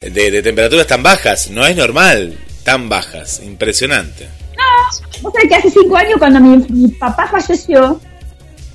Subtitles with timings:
[0.00, 1.50] de, temperaturas tan bajas.
[1.50, 3.42] No es normal, tan bajas.
[3.44, 4.28] Impresionante.
[4.56, 8.00] No, vos sabés que hace cinco años cuando mi, papá falleció,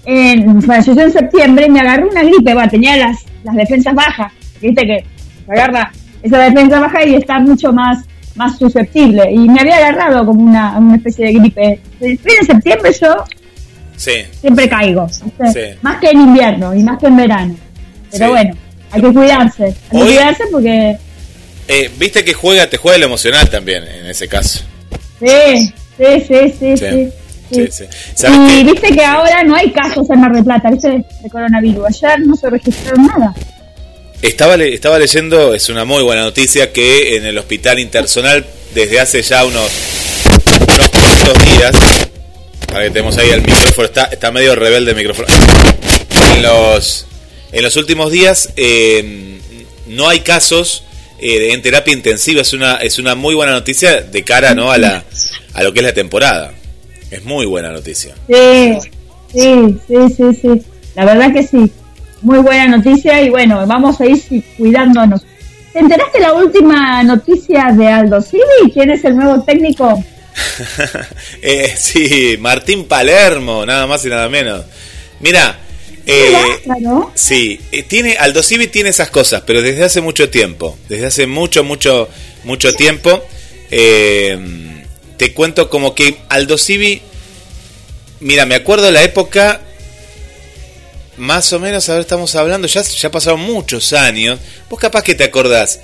[0.06, 4.32] en, falleció en septiembre, me agarró una gripe, bueno, tenía las, las defensas bajas.
[4.62, 5.04] Viste que
[5.52, 5.92] agarra
[6.22, 8.06] esa defensa baja y está mucho más
[8.36, 9.32] más susceptible.
[9.32, 11.80] Y me había agarrado como una, una especie de gripe.
[12.02, 13.16] En septiembre yo
[13.96, 15.08] siempre caigo.
[15.82, 17.56] Más que en invierno y más que en verano.
[18.12, 18.54] Pero bueno,
[18.92, 19.64] hay que cuidarse.
[19.64, 21.00] Hay que cuidarse porque
[21.68, 24.64] eh, Viste que juega, te juega lo emocional también en ese caso.
[25.20, 27.12] Sí, sí, sí, sí.
[27.72, 27.86] sí.
[28.60, 30.90] y viste que ahora no hay casos en Mar del Plata, ¿viste?
[31.22, 31.86] De coronavirus.
[31.88, 33.34] Ayer no se registraron nada.
[34.22, 39.22] Estaba, estaba leyendo, es una muy buena noticia, que en el hospital intersonal, desde hace
[39.22, 39.70] ya unos,
[41.24, 41.72] unos días,
[42.68, 45.28] para que tenemos ahí el micrófono, está, está medio rebelde el micrófono.
[46.36, 47.06] En los,
[47.52, 49.40] en los últimos días eh,
[49.88, 50.85] no hay casos
[51.20, 54.78] eh, en terapia intensiva es una es una muy buena noticia de cara no a
[54.78, 55.04] la
[55.54, 56.54] a lo que es la temporada
[57.12, 58.78] es muy buena noticia sí
[59.34, 60.62] sí sí sí sí
[60.96, 61.72] la verdad que sí
[62.22, 64.22] muy buena noticia y bueno vamos a ir
[64.58, 65.22] cuidándonos
[65.76, 68.72] ¿Te enteraste la última noticia de Aldo Civi?
[68.74, 70.02] ¿Quién es el nuevo técnico?
[71.42, 74.64] eh, sí, Martín Palermo, nada más y nada menos.
[75.20, 75.60] Mira,
[76.06, 76.60] eh,
[77.16, 81.28] sí, eh, tiene, Aldo Civi tiene esas cosas, pero desde hace mucho tiempo, desde hace
[81.28, 82.10] mucho, mucho,
[82.44, 83.24] mucho tiempo,
[83.72, 84.38] eh,
[85.18, 87.02] te cuento como que Aldo Civi,
[88.20, 89.62] mira, me acuerdo la época,
[91.18, 95.24] más o menos, ahora estamos hablando, ya, ya pasaron muchos años, vos capaz que te
[95.24, 95.80] acordás,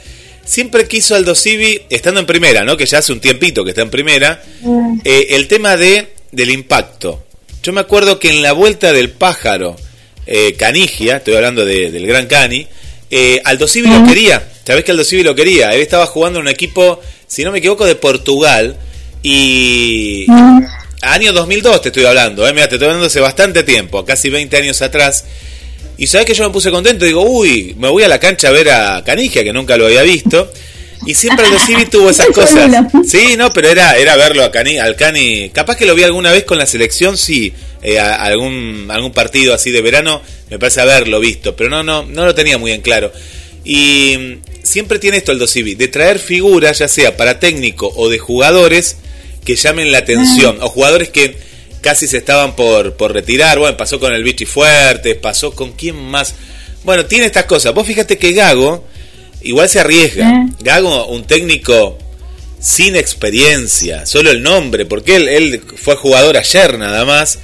[0.46, 2.78] siempre quiso Aldo Civi, estando en primera, ¿no?
[2.78, 5.00] Que ya hace un tiempito que está en primera, mm.
[5.04, 7.24] el tema de del impacto.
[7.64, 9.76] Yo me acuerdo que en la vuelta del pájaro,
[10.26, 12.68] eh, Canigia, estoy hablando del gran Cani,
[13.10, 14.42] eh, Aldo Civi lo quería.
[14.66, 15.74] Sabés que Aldo Civi lo quería.
[15.74, 18.78] Él estaba jugando en un equipo, si no me equivoco, de Portugal.
[19.22, 20.26] Y.
[21.04, 24.56] Año 2002 te estoy hablando, eh, mira, te estoy hablando hace bastante tiempo, casi 20
[24.56, 25.26] años atrás.
[25.98, 28.52] Y sabes que yo me puse contento, digo, uy, me voy a la cancha a
[28.52, 30.52] ver a Canigia, que nunca lo había visto.
[31.08, 32.72] Y siempre Aldo Civi tuvo esas cosas.
[33.08, 35.50] Sí, no, pero era, era verlo a Cani, al Cani.
[35.50, 37.52] Capaz que lo vi alguna vez con la selección, sí,
[37.82, 42.26] eh, algún, algún partido así de verano, me parece haberlo visto, pero no, no, no
[42.26, 43.12] lo tenía muy en claro.
[43.64, 48.10] Y mm, siempre tiene esto el Dosivi, de traer figuras, ya sea para técnico o
[48.10, 48.98] de jugadores,
[49.44, 51.36] que llamen la atención, o jugadores que
[51.82, 55.96] casi se estaban por, por retirar, bueno, pasó con el Vichy Fuertes, pasó con quién
[55.96, 56.36] más.
[56.84, 57.74] Bueno, tiene estas cosas.
[57.74, 58.86] Vos fíjate que Gago
[59.42, 60.48] igual se arriesga.
[60.60, 61.98] Gago, un técnico
[62.60, 67.40] sin experiencia, solo el nombre, porque él, él fue jugador ayer nada más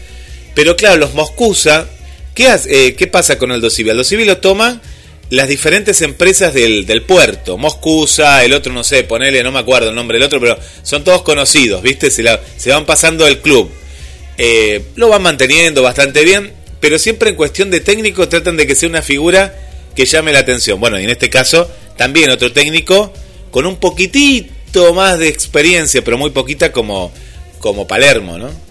[0.57, 1.87] pero claro, los Moscusa,
[2.33, 3.91] ¿qué, eh, ¿qué pasa con Aldo Civi?
[3.91, 4.81] Aldo Civi lo toman
[5.29, 7.59] las diferentes empresas del, puerto.
[7.59, 11.03] Moscusa, el otro, no sé, ponele, no me acuerdo el nombre del otro, pero son
[11.03, 12.09] todos conocidos, ¿viste?
[12.09, 13.69] Se, la, se van pasando el club.
[14.39, 18.73] Eh, lo van manteniendo bastante bien, pero siempre en cuestión de técnico tratan de que
[18.73, 19.53] sea una figura
[19.95, 20.79] que llame la atención.
[20.79, 23.13] Bueno, y en este caso, también otro técnico
[23.51, 27.13] con un poquitito más de experiencia, pero muy poquita como,
[27.59, 28.66] como Palermo, ¿no?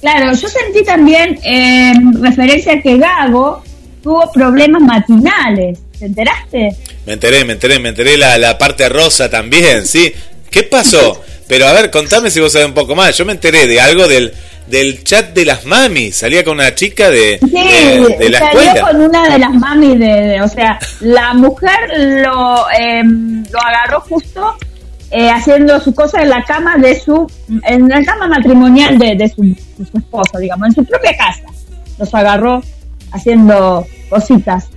[0.00, 3.62] Claro, yo sentí también en referencia que Gago
[4.02, 5.78] tuvo problemas matinales.
[5.98, 6.74] ¿Te enteraste?
[7.04, 10.12] Me enteré, me enteré, me enteré la, la parte rosa también, ¿sí?
[10.50, 11.22] ¿Qué pasó?
[11.46, 13.16] Pero a ver, contame si vos sabés un poco más.
[13.18, 14.32] Yo me enteré de algo del,
[14.66, 16.16] del chat de las mamis.
[16.16, 20.48] Salía con una chica de, de, la salió con una de las mamis de, o
[20.48, 21.78] sea, la mujer
[22.24, 24.56] lo, eh, lo agarró justo
[25.10, 27.30] eh, haciendo su cosa en la cama de su,
[27.64, 31.42] en la cama matrimonial de, su, de su esposo, digamos, en su propia casa.
[31.98, 32.62] Los agarró
[33.12, 34.68] haciendo cositas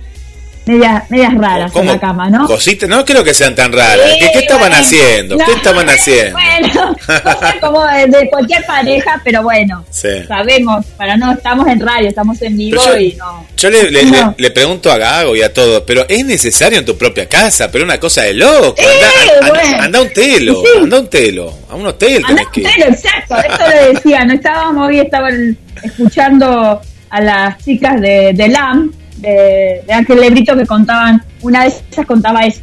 [0.66, 2.46] medias, medias raras en la cama, ¿no?
[2.46, 4.06] Cositas, no creo que sean tan raras.
[4.18, 5.36] ¿Qué, estaban haciendo?
[5.36, 6.32] ¿Qué estaban haciendo?
[6.32, 12.40] Bueno, cosas como de, cualquier pareja, pero bueno, sabemos, para no, estamos en radio, estamos
[12.42, 13.46] en vivo y no.
[13.56, 17.28] Yo le, le, pregunto a Gago y a todos, pero ¿es necesario en tu propia
[17.28, 17.70] casa?
[17.70, 18.76] Pero una cosa de loco.
[19.80, 22.22] anda, a un telo, anda a un telo, a un hotel.
[22.26, 26.80] Anda un telo, exacto, esto le decía, no estábamos hoy, estaban escuchando
[27.10, 32.06] a las chicas de, de LAM de, de Ángel Lebrito que contaban, una de ellas
[32.06, 32.60] contaba eso.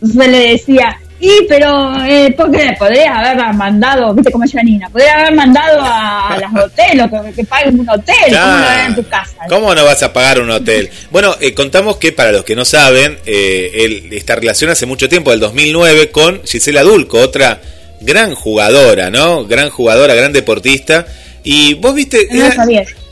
[0.00, 2.74] Entonces le decía, y pero, eh, ¿por qué?
[2.76, 7.44] Podrías haber mandado, viste cómo es Janina, podrías haber mandado a, las hoteles, que, que,
[7.44, 9.36] paguen un hotel, ¿cómo no en tu casa?
[9.48, 10.90] ¿Cómo no vas a pagar un hotel?
[11.12, 15.30] bueno, eh, contamos que para los que no saben, eh, esta relación hace mucho tiempo,
[15.30, 17.60] del 2009, con Gisela Dulco, otra
[18.00, 19.46] gran jugadora, ¿no?
[19.46, 21.06] Gran jugadora, gran deportista.
[21.44, 22.26] Y vos viste...
[22.32, 22.66] No era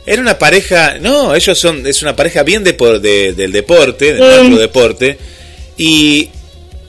[0.07, 2.73] una pareja, no, ellos son, es una pareja bien de,
[3.35, 5.17] del deporte, del nuestro deporte,
[5.77, 6.29] y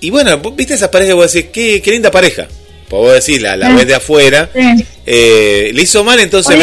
[0.02, 2.48] y bueno, viste esa pareja que vos decís, qué, qué linda pareja.
[2.88, 4.50] Pues vos decís, la, la vez de afuera.
[5.06, 6.56] Eh, le hizo mal entonces.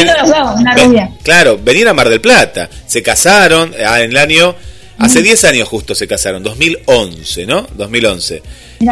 [1.23, 2.69] claro, venir a Mar del Plata.
[2.85, 4.55] Se casaron ah, en el año.
[4.97, 7.65] Hace 10 años justo se casaron, 2011, ¿no?
[7.75, 8.43] 2011.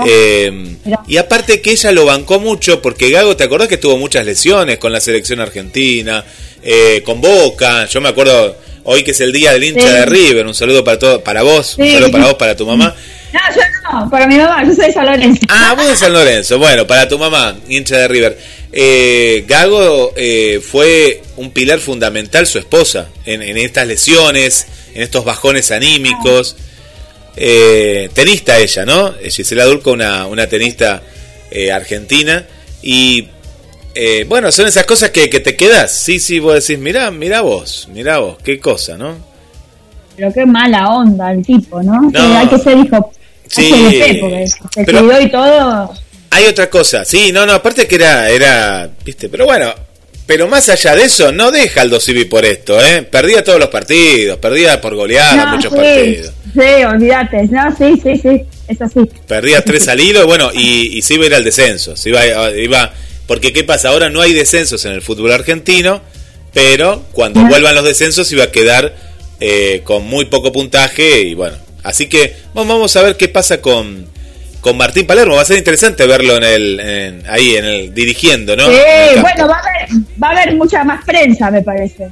[0.06, 0.76] Eh,
[1.08, 4.78] y aparte que ella lo bancó mucho porque Gago, ¿te acordás que tuvo muchas lesiones
[4.78, 6.24] con la selección argentina,
[6.62, 7.86] eh, con Boca?
[7.86, 11.00] Yo me acuerdo hoy que es el día del hincha de River, un saludo para
[11.00, 12.94] todo, para vos, un saludo para vos, para tu mamá.
[13.34, 13.62] No, yo
[13.92, 15.42] no, para mi mamá, yo soy de San Lorenzo.
[15.50, 18.38] Ah, vos de San Lorenzo, bueno, para tu mamá, hincha de River.
[18.72, 20.14] Eh, Gago
[20.70, 26.58] fue un pilar fundamental, su esposa, en, en, estas lesiones, en estos bajones anímicos
[27.38, 29.14] eh, tenista ella, ¿no?
[29.14, 31.02] Gisela Dulco, una, una tenista
[31.52, 32.46] eh, argentina.
[32.82, 33.28] Y
[33.94, 35.92] eh, bueno, son esas cosas que, te quedas.
[35.92, 39.16] Sí, sí, vos decís, mirá, mirá vos, mirá vos, qué cosa, ¿no?
[40.16, 42.12] Pero qué mala onda el tipo, ¿no?
[42.16, 43.12] hay que ser hijo.
[43.48, 43.72] Sí,
[44.20, 45.94] porque se pero, y todo.
[46.32, 49.74] Hay otra cosa, sí, no, no, aparte que era, era, viste, pero bueno,
[50.28, 53.02] pero más allá de eso, no deja al Dosivi por esto, ¿eh?
[53.02, 56.34] Perdía todos los partidos, perdía por goleada muchos partidos.
[56.54, 59.00] Sí, olvídate, no, sí, sí, sí, es así.
[59.26, 62.52] Perdía tres al hilo, bueno, y, y se iba a ir al descenso, se iba,
[62.52, 62.94] iba,
[63.26, 63.90] porque ¿qué pasa?
[63.90, 66.02] Ahora no hay descensos en el fútbol argentino,
[66.54, 68.96] pero cuando vuelvan los descensos iba a quedar
[69.40, 74.08] eh, con muy poco puntaje y bueno, así que vamos a ver qué pasa con,
[74.62, 75.36] con Martín Palermo.
[75.36, 78.68] Va a ser interesante verlo en el, ahí, en el dirigiendo, ¿no?
[78.68, 79.90] Sí, bueno, va a, haber,
[80.22, 82.10] va a haber mucha más prensa, me parece.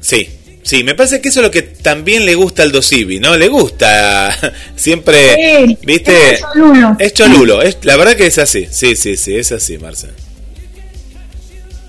[0.00, 0.28] Sí,
[0.62, 3.36] Sí, me parece que eso es lo que también le gusta al Dosivi, ¿no?
[3.36, 4.32] Le gusta
[4.76, 6.34] siempre, ¿viste?
[6.34, 6.96] Es cholulo.
[6.98, 10.12] Es cholulo, es, la verdad que es así, sí, sí, sí, es así, Marcel.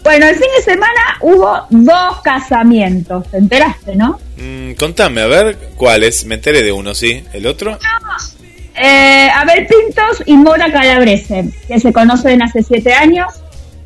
[0.03, 4.19] Bueno, el fin de semana hubo dos casamientos, ¿te enteraste, no?
[4.37, 6.25] Mm, contame, a ver, ¿cuáles?
[6.25, 7.23] Me enteré de uno, ¿sí?
[7.31, 7.77] ¿El otro?
[8.75, 13.27] Eh, Abel Pintos y Mora Calabrese, que se conocen hace siete años,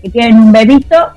[0.01, 1.10] que tienen un bebito,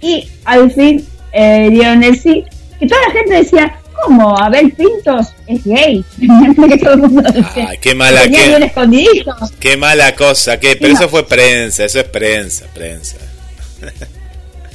[0.00, 2.44] y al fin eh, dieron el sí
[2.78, 4.36] que toda la gente decía, ¿cómo?
[4.36, 6.04] Abel Pintos es gay.
[7.80, 8.22] qué mala,
[9.60, 13.16] qué, mala cosa, que, pero eso fue prensa, eso es prensa, prensa.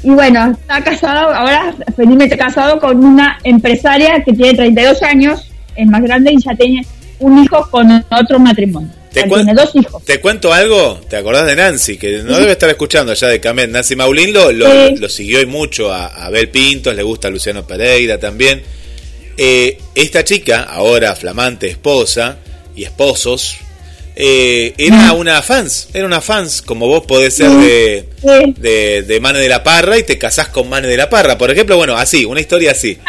[0.01, 5.87] Y bueno, está casado, ahora felizmente casado con una empresaria que tiene 32 años, es
[5.87, 6.85] más grande y ya tiene
[7.19, 8.89] un hijo con otro matrimonio.
[9.11, 10.03] Te, tiene dos hijos.
[10.05, 11.01] ¿Te cuento algo?
[11.09, 11.97] ¿Te acordás de Nancy?
[11.97, 13.69] Que no debe estar escuchando allá de Camet.
[13.69, 17.65] Nancy Maulín lo, lo, siguió y mucho a, a Bel Pintos, le gusta a Luciano
[17.65, 18.61] Pereira también.
[19.35, 22.39] Eh, esta chica, ahora flamante esposa
[22.75, 23.57] y esposos,
[24.21, 28.09] eh, era una fans, era una fans, como vos podés ser de,
[28.57, 31.49] de, de, Mane de la Parra y te casás con Mane de la Parra, por
[31.49, 32.99] ejemplo, bueno, así, una historia así.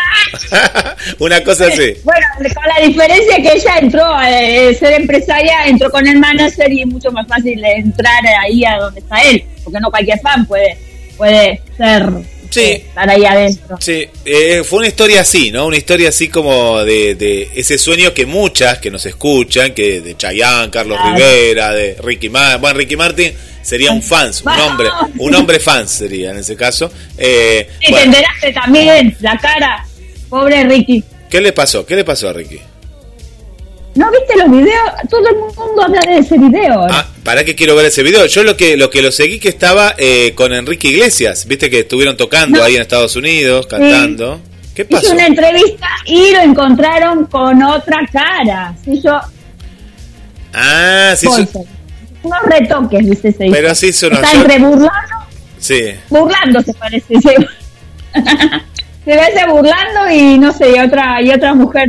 [1.19, 1.95] una cosa así.
[2.05, 6.73] Bueno, con la diferencia que ella entró a eh, ser empresaria, entró con el manager
[6.73, 10.47] y es mucho más fácil entrar ahí a donde está él, porque no cualquier fan
[10.47, 10.79] puede,
[11.17, 12.05] puede ser
[12.51, 12.61] sí.
[12.61, 13.77] estar ahí adentro.
[13.81, 15.67] Sí, eh, fue una historia así, ¿no?
[15.67, 20.17] Una historia así como de, de, ese sueño que muchas que nos escuchan, que de
[20.17, 23.33] Chayanne, Carlos Rivera, de Ricky Martin, bueno, Ricky Martin
[23.63, 24.89] sería un fans, un hombre,
[25.19, 26.91] un hombre fans sería en ese caso.
[27.17, 29.87] Eh, y también la cara,
[30.29, 31.05] pobre Ricky.
[31.31, 31.87] ¿Qué le pasó?
[31.87, 32.61] ¿Qué le pasó a Ricky?
[33.95, 34.91] ¿No viste los videos?
[35.09, 36.87] Todo el mundo habla de ese video.
[36.89, 38.25] Ah, ¿para qué quiero ver ese video?
[38.27, 41.81] Yo lo que lo que lo seguí que estaba eh, con Enrique Iglesias, viste que
[41.81, 44.41] estuvieron tocando ahí en Estados Unidos, cantando.
[44.75, 45.07] ¿Qué pasó?
[45.07, 48.75] Hizo una entrevista y lo encontraron con otra cara.
[48.85, 49.21] Sí, yo...
[50.55, 51.27] Ah, sí.
[52.23, 54.91] Unos retoques, viste, se Pero sí hizo Está entre burlando.
[55.59, 55.83] Sí.
[56.09, 57.15] Burlando se parece.
[59.05, 61.89] se ve burlando y no sé, y otra, y otra mujer,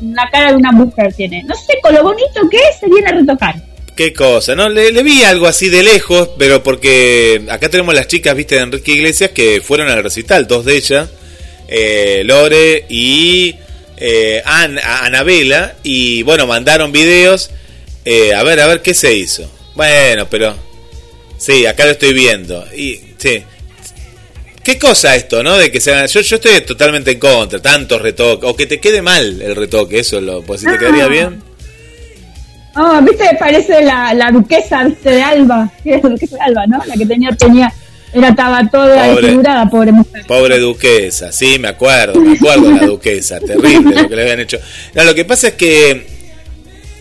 [0.00, 1.42] la cara de una mujer tiene.
[1.44, 3.54] No sé, con lo bonito que es, se viene a retocar.
[3.96, 4.68] Qué cosa, ¿no?
[4.68, 8.92] Le, vi algo así de lejos, pero porque acá tenemos las chicas, viste, de Enrique
[8.92, 11.10] Iglesias que fueron al recital, dos de ellas,
[11.68, 13.54] eh, Lore y
[13.98, 17.50] eh, Anabela, y bueno, mandaron videos.
[18.06, 19.50] Eh, a ver, a ver qué se hizo.
[19.74, 20.56] Bueno, pero
[21.36, 22.64] sí, acá lo estoy viendo.
[22.74, 23.44] Y sí,
[24.62, 25.56] ¿Qué cosa esto, no?
[25.56, 29.00] De que sea, yo, yo estoy totalmente en contra, tantos retoques, o que te quede
[29.00, 31.42] mal el retoque, eso lo, pues si te quedaría bien.
[32.76, 36.84] Oh, viste, parece la, la duquesa, viste, de Alba, la duquesa de Alba, ¿no?
[36.84, 37.72] La que tenía, tenía,
[38.12, 40.26] era, estaba toda desfigurada, pobre mujer.
[40.26, 44.40] Pobre duquesa, sí, me acuerdo, me acuerdo de la duquesa, terrible lo que le habían
[44.40, 44.58] hecho.
[44.94, 46.06] No, lo que pasa es que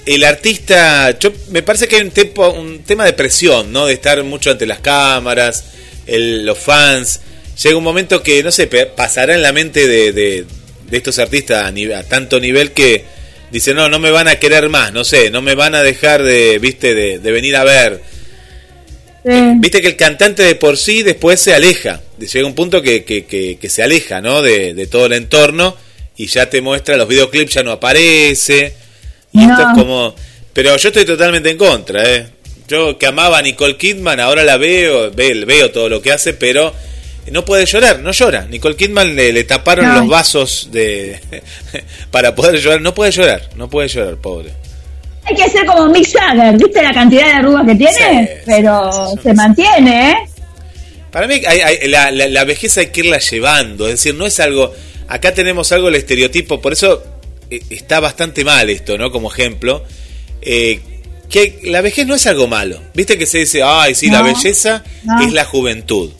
[0.05, 3.85] el artista, yo, me parece que hay un, tempo, un tema de presión, ¿no?
[3.85, 5.65] De estar mucho ante las cámaras,
[6.07, 7.19] el, los fans
[7.61, 10.45] llega un momento que, no sé, pasará en la mente de, de,
[10.91, 13.03] estos artistas a, tanto nivel que,
[13.51, 16.23] dice, no, no me van a querer más, no sé, no me van a dejar
[16.23, 18.01] de, viste, de, venir a ver.
[19.23, 23.25] Viste que el cantante de por sí después se aleja, llega un punto que, que,
[23.25, 24.41] que, se aleja, ¿no?
[24.41, 25.75] De, de, todo el entorno
[26.15, 28.73] y ya te muestra los videoclips, ya no aparece.
[29.31, 30.15] Y esto es como...
[30.53, 32.27] Pero yo estoy totalmente en contra, ¿eh?
[32.67, 36.73] Yo que amaba a Nicole Kidman, ahora la veo, veo todo lo que hace, pero
[37.31, 38.45] no puede llorar, no llora.
[38.45, 41.19] Nicole Kidman le, taparon los vasos de
[42.11, 44.51] para poder llorar, no puede llorar, no puede llorar, pobre.
[45.23, 48.41] Hay que ser como Mick Jagger, ¿viste la cantidad de arrugas que tiene?
[48.45, 50.15] pero se mantiene, ¿eh?
[51.11, 51.41] Para mí
[51.87, 54.73] la, la, vejez hay que irla llevando, es decir, no es algo...
[55.07, 57.03] Acá tenemos algo el estereotipo, por eso
[57.49, 59.11] eh, está bastante mal esto, ¿no?
[59.11, 59.83] Como ejemplo.
[60.41, 60.79] Eh,
[61.29, 62.81] que la vejez no es algo malo.
[62.93, 64.83] Viste que se dice, ay, sí, la belleza
[65.23, 66.11] es la juventud.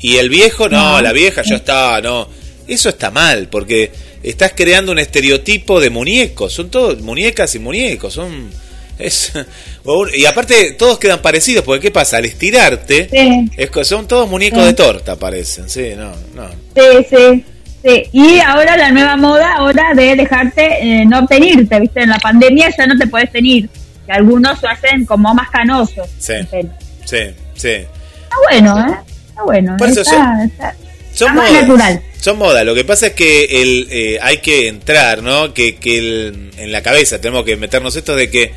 [0.00, 2.28] Y el viejo, no, la vieja ya está, no.
[2.66, 6.52] Eso está mal, porque estás creando un estereotipo de muñecos.
[6.52, 8.14] Son todos muñecas y muñecos.
[8.14, 8.50] Son.
[8.98, 9.32] Es,
[10.14, 12.16] y aparte, todos quedan parecidos, porque ¿qué pasa?
[12.16, 13.08] Al estirarte,
[13.56, 15.68] es, son todos muñecos de torta, parecen.
[15.68, 16.48] Sí, no, no.
[16.74, 17.44] Sí, sí.
[17.84, 22.02] Sí, y ahora la nueva moda, ahora de dejarte eh, no tenirte, ¿viste?
[22.02, 23.68] En la pandemia ya no te puedes tener,
[24.04, 26.08] que algunos lo hacen como más canosos.
[26.18, 26.34] Sí,
[27.04, 27.18] sí,
[27.54, 27.68] sí.
[27.68, 28.96] Está bueno, ¿eh?
[29.36, 29.76] Está bueno.
[29.76, 32.02] Por son, modas, natural.
[32.18, 32.64] Son modas.
[32.64, 35.52] Lo que pasa es que el, eh, hay que entrar, ¿no?
[35.52, 38.54] Que, que en la cabeza tenemos que meternos esto de que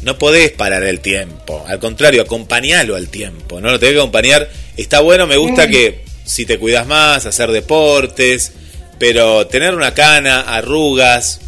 [0.00, 1.62] no podés parar el tiempo.
[1.68, 3.72] Al contrario, acompañalo al tiempo, ¿no?
[3.72, 4.48] Lo tenés que acompañar.
[4.78, 8.52] Está bueno, me gusta que si te cuidas más, hacer deportes,
[8.98, 11.42] pero tener una cana, arrugas,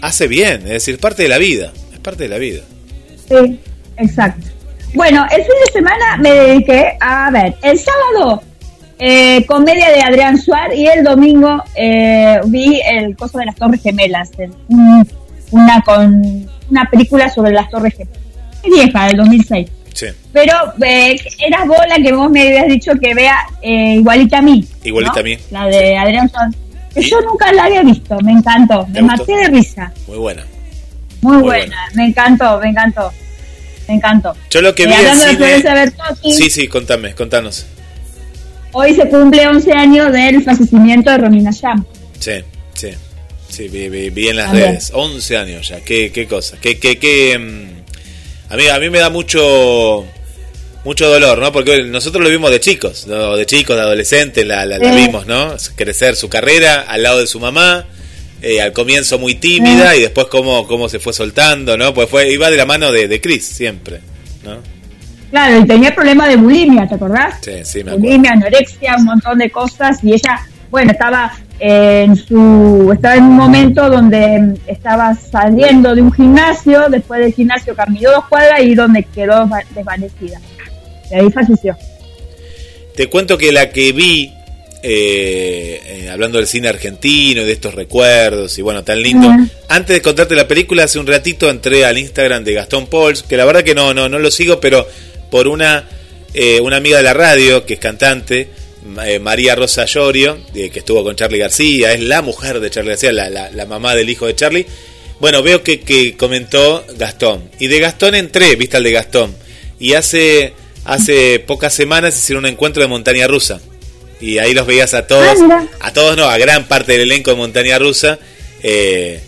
[0.00, 2.62] hace bien, es decir, es parte de la vida, es parte de la vida.
[3.28, 3.58] Sí,
[3.96, 4.46] exacto.
[4.94, 8.42] Bueno, el fin de semana me dediqué a ver, el sábado
[8.98, 13.82] eh, comedia de Adrián Suárez y el domingo eh, vi el coso de las Torres
[13.82, 14.30] Gemelas,
[15.50, 18.18] una con una película sobre las Torres Gemelas.
[18.64, 19.70] Vieja, del 2006.
[19.94, 20.06] Sí.
[20.32, 20.52] Pero
[20.84, 24.64] eh, eras vos la que vos me habías dicho que vea eh, igualita a mí.
[24.84, 25.38] Igualita a mí.
[25.50, 26.56] La de Adrián Suárez.
[26.96, 29.92] Yo nunca la había visto, me encantó, me maté de risa.
[30.08, 30.44] Muy buena.
[31.20, 31.76] Muy, buena.
[31.94, 33.12] me encantó, me encantó.
[33.88, 34.34] Me encantó.
[34.50, 35.92] Yo lo que vi en cine...
[36.22, 37.66] Sí, sí, contame, contanos.
[38.72, 41.84] Hoy se cumple 11 años del fallecimiento de Romina Sham.
[42.18, 42.90] Sí, sí.
[43.48, 44.90] Sí, vi, en las redes.
[44.94, 45.80] 11 años ya.
[45.80, 46.58] Qué, qué cosa.
[46.60, 50.04] Qué, qué, qué, mm, a, mí, a mí me da mucho
[50.84, 51.52] mucho dolor, ¿no?
[51.52, 55.54] Porque nosotros lo vimos de chicos, de chicos, de adolescentes, la, la, vimos, ¿no?
[55.76, 57.86] Crecer su carrera al lado de su mamá,
[58.42, 61.92] eh, al comienzo muy tímida y después cómo, cómo se fue soltando, ¿no?
[61.94, 64.00] Pues fue, iba de la mano de, de Chris siempre,
[64.44, 64.58] ¿no?
[65.30, 67.36] Claro, y tenía problemas de bulimia, ¿te acordás?
[67.42, 68.00] Sí, sí, me acuerdo.
[68.00, 70.40] Bulimia, anorexia, un montón de cosas y ella,
[70.70, 77.20] bueno, estaba en su estaba en un momento donde estaba saliendo de un gimnasio, después
[77.20, 80.40] del gimnasio caminó dos cuadras y donde quedó desvanecida.
[81.10, 81.76] Y ahí falleció.
[82.94, 84.32] Te cuento que la que vi,
[84.82, 89.28] eh, eh, hablando del cine argentino y de estos recuerdos, y bueno, tan lindo.
[89.68, 93.36] Antes de contarte la película, hace un ratito entré al Instagram de Gastón Pauls, que
[93.36, 94.86] la verdad que no, no, no lo sigo, pero
[95.30, 95.88] por una,
[96.34, 98.48] eh, una amiga de la radio, que es cantante,
[99.20, 103.28] María Rosa Llorio, que estuvo con Charlie García, es la mujer de Charlie García, la,
[103.28, 104.66] la, mamá del hijo de Charlie.
[105.20, 107.50] Bueno, veo que, que comentó Gastón.
[107.58, 109.36] Y de Gastón entré, viste al de Gastón.
[109.78, 110.54] Y hace
[110.88, 113.60] hace pocas semanas hicieron un encuentro de montaña rusa.
[114.20, 117.30] Y ahí los veías a todos, ah, a todos no, a gran parte del elenco
[117.30, 118.18] de montaña rusa.
[118.62, 119.20] Eh,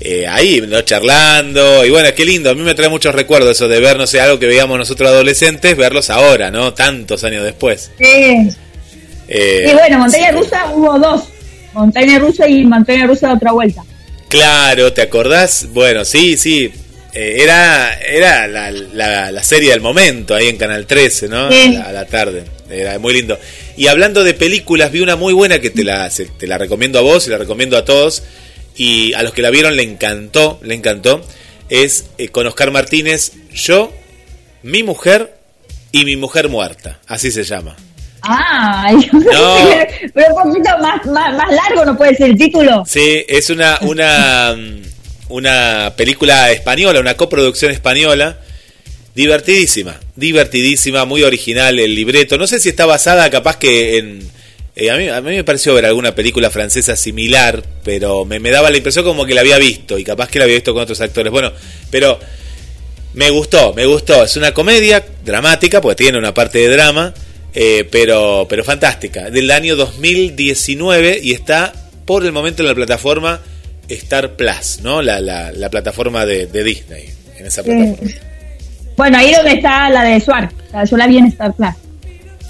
[0.00, 0.82] eh, ahí, ¿no?
[0.82, 4.06] charlando, y bueno, qué lindo, a mí me trae muchos recuerdos eso de ver, no
[4.06, 6.74] sé, algo que veíamos nosotros adolescentes, verlos ahora, ¿no?
[6.74, 7.90] Tantos años después.
[7.96, 8.48] Sí.
[9.28, 11.28] Eh, y bueno, montaña rusa hubo dos,
[11.72, 13.82] montaña rusa y montaña rusa de otra vuelta.
[14.28, 15.68] Claro, ¿te acordás?
[15.70, 16.72] Bueno, sí, sí,
[17.14, 21.46] eh, era era la, la, serie del momento ahí en Canal 13, ¿no?
[21.46, 22.44] A, la, tarde.
[22.74, 23.38] Era muy lindo.
[23.76, 27.02] Y hablando de películas, vi una muy buena que te la, te la recomiendo a
[27.02, 28.22] vos y la recomiendo a todos.
[28.76, 31.24] Y a los que la vieron le encantó, le encantó.
[31.68, 33.92] Es eh, con Oscar Martínez, Yo,
[34.62, 35.36] Mi Mujer
[35.92, 36.98] y Mi Mujer Muerta.
[37.06, 37.76] Así se llama.
[38.22, 39.56] Ah, no.
[40.14, 42.82] pero un poquito más, más, más largo no puede ser el título.
[42.86, 44.56] Sí, es una, una
[45.28, 48.38] una película española, una coproducción española,
[49.14, 52.36] divertidísima, divertidísima, muy original el libreto.
[52.36, 54.34] No sé si está basada capaz que en...
[54.76, 58.70] Eh, a, mí, a mí me pareció ver alguna película francesa similar, pero me, daba
[58.70, 61.00] la impresión como que la había visto y capaz que la había visto con otros
[61.00, 61.30] actores.
[61.30, 61.52] Bueno,
[61.92, 62.18] pero
[63.12, 64.24] me gustó, me gustó.
[64.24, 67.14] Es una comedia dramática, porque tiene una parte de drama,
[67.54, 69.30] eh, pero, pero fantástica.
[69.30, 71.72] Del año 2019 y está
[72.04, 73.40] por el momento en la plataforma
[73.88, 75.02] Star Plus, ¿no?
[75.02, 78.10] La, la, plataforma de, Disney, en esa plataforma.
[78.96, 80.50] Bueno, ahí donde está la de Suar,
[80.88, 81.70] yo la vi en Star Plus.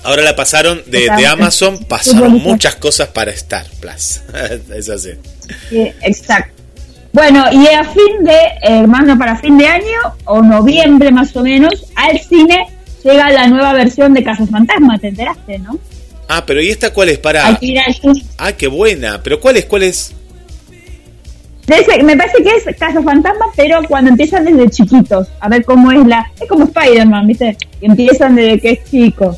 [0.03, 4.21] Ahora la pasaron de, de Amazon, pasaron muchas cosas para Star Plus.
[4.75, 5.13] es así.
[5.71, 6.55] Sí, exacto.
[7.13, 11.87] Bueno, y a fin de, hermano, para fin de año, o noviembre más o menos,
[11.95, 12.67] al cine
[13.05, 15.79] llega la nueva versión de Casos Fantasma, ¿te enteraste, no?
[16.29, 17.19] Ah, pero ¿y esta cuál es?
[17.19, 17.59] Para...
[18.39, 19.23] Ah, qué buena.
[19.23, 19.67] ¿Pero cuál es?
[19.67, 20.14] ¿Cuál es?
[21.67, 26.07] Me parece que es Casos Fantasma, pero cuando empiezan desde chiquitos, a ver cómo es
[26.07, 26.31] la...
[26.41, 27.57] Es como Spider-Man, ¿viste?
[27.81, 29.37] empiezan desde que es chico.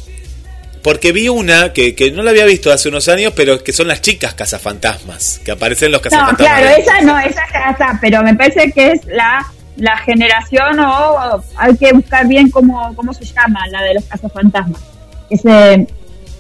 [0.83, 3.89] Porque vi una que, que no la había visto hace unos años, pero que son
[3.89, 6.41] las chicas cazafantasmas, que aparecen los cazafantasmas.
[6.41, 9.45] No, claro, esa no, esa casa, pero me parece que es la,
[9.77, 14.81] la generación o, hay que buscar bien cómo, cómo se llama, la de los cazafantasmas.
[15.29, 15.89] Ese,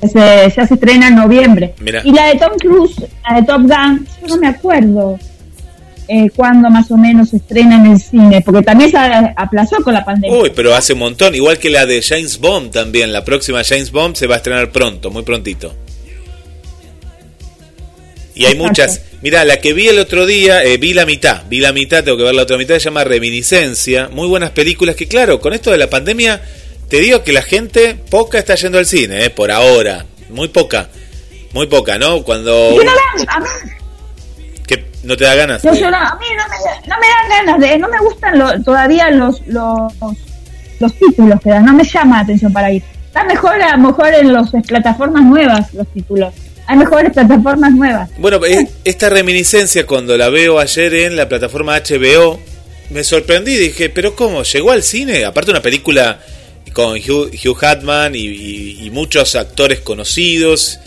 [0.00, 1.74] ese ya se estrena en noviembre.
[2.04, 5.18] Y la de Tom Cruise, la de Top Gun, yo no me acuerdo
[6.08, 8.98] eh, cuándo más o menos se estrena en el cine, porque también se
[9.36, 10.38] aplazó con la pandemia.
[10.38, 13.90] Uy, pero hace un montón, igual que la de James Bond también, la próxima James
[13.90, 15.74] Bond se va a estrenar pronto, muy prontito.
[18.36, 19.00] Y hay muchas.
[19.22, 22.18] Mira, la que vi el otro día, eh, vi la mitad, vi la mitad, tengo
[22.18, 24.08] que ver la otra mitad, se llama Reminiscencia.
[24.08, 26.42] Muy buenas películas que, claro, con esto de la pandemia,
[26.88, 30.04] te digo que la gente poca está yendo al cine, eh, por ahora.
[30.28, 30.90] Muy poca.
[31.54, 32.22] Muy poca, ¿no?
[32.22, 32.76] Cuando...
[32.76, 32.92] ¿No
[35.14, 35.62] te da ganas?
[35.64, 39.92] a mí no me, no me, dan ganas, de, no me gustan todavía los, los,
[40.80, 42.82] los títulos que dan, no me llama la atención para ir.
[43.06, 46.34] Está mejor a lo mejor en las plataformas nuevas los títulos.
[46.66, 48.10] Hay mejores plataformas nuevas.
[48.18, 52.40] Bueno, eh, esta reminiscencia cuando la veo ayer en la plataforma HBO,
[52.90, 54.42] me sorprendí, dije, pero ¿cómo?
[54.42, 55.24] ¿Llegó al cine?
[55.24, 56.20] Aparte una película
[56.72, 60.78] con Hugh, Hugh Hatman y, muchos actores conocidos,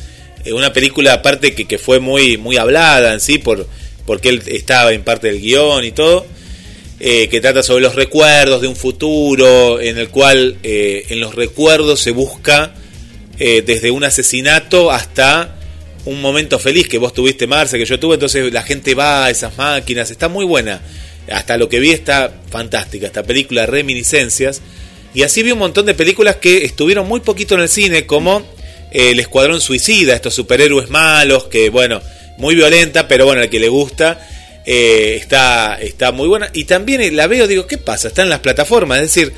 [0.43, 3.67] eh, una película aparte que, que fue muy, muy hablada en sí por
[4.09, 6.25] porque él estaba en parte del guion y todo,
[6.99, 11.35] eh, que trata sobre los recuerdos de un futuro en el cual eh, en los
[11.35, 12.73] recuerdos se busca
[13.37, 15.59] eh, desde un asesinato hasta
[16.05, 19.29] un momento feliz que vos tuviste, Marce, que yo tuve, entonces la gente va a
[19.29, 20.81] esas máquinas, está muy buena.
[21.31, 24.63] Hasta lo que vi está fantástica, esta película Reminiscencias.
[25.13, 28.41] Y así vi un montón de películas que estuvieron muy poquito en el cine, como
[28.91, 32.01] El Escuadrón Suicida, estos superhéroes malos que, bueno,
[32.39, 34.19] muy violenta, pero bueno, al que le gusta
[34.65, 36.49] eh, está, está muy buena.
[36.53, 38.07] Y también la veo, digo, ¿qué pasa?
[38.07, 39.33] Está en las plataformas, es decir,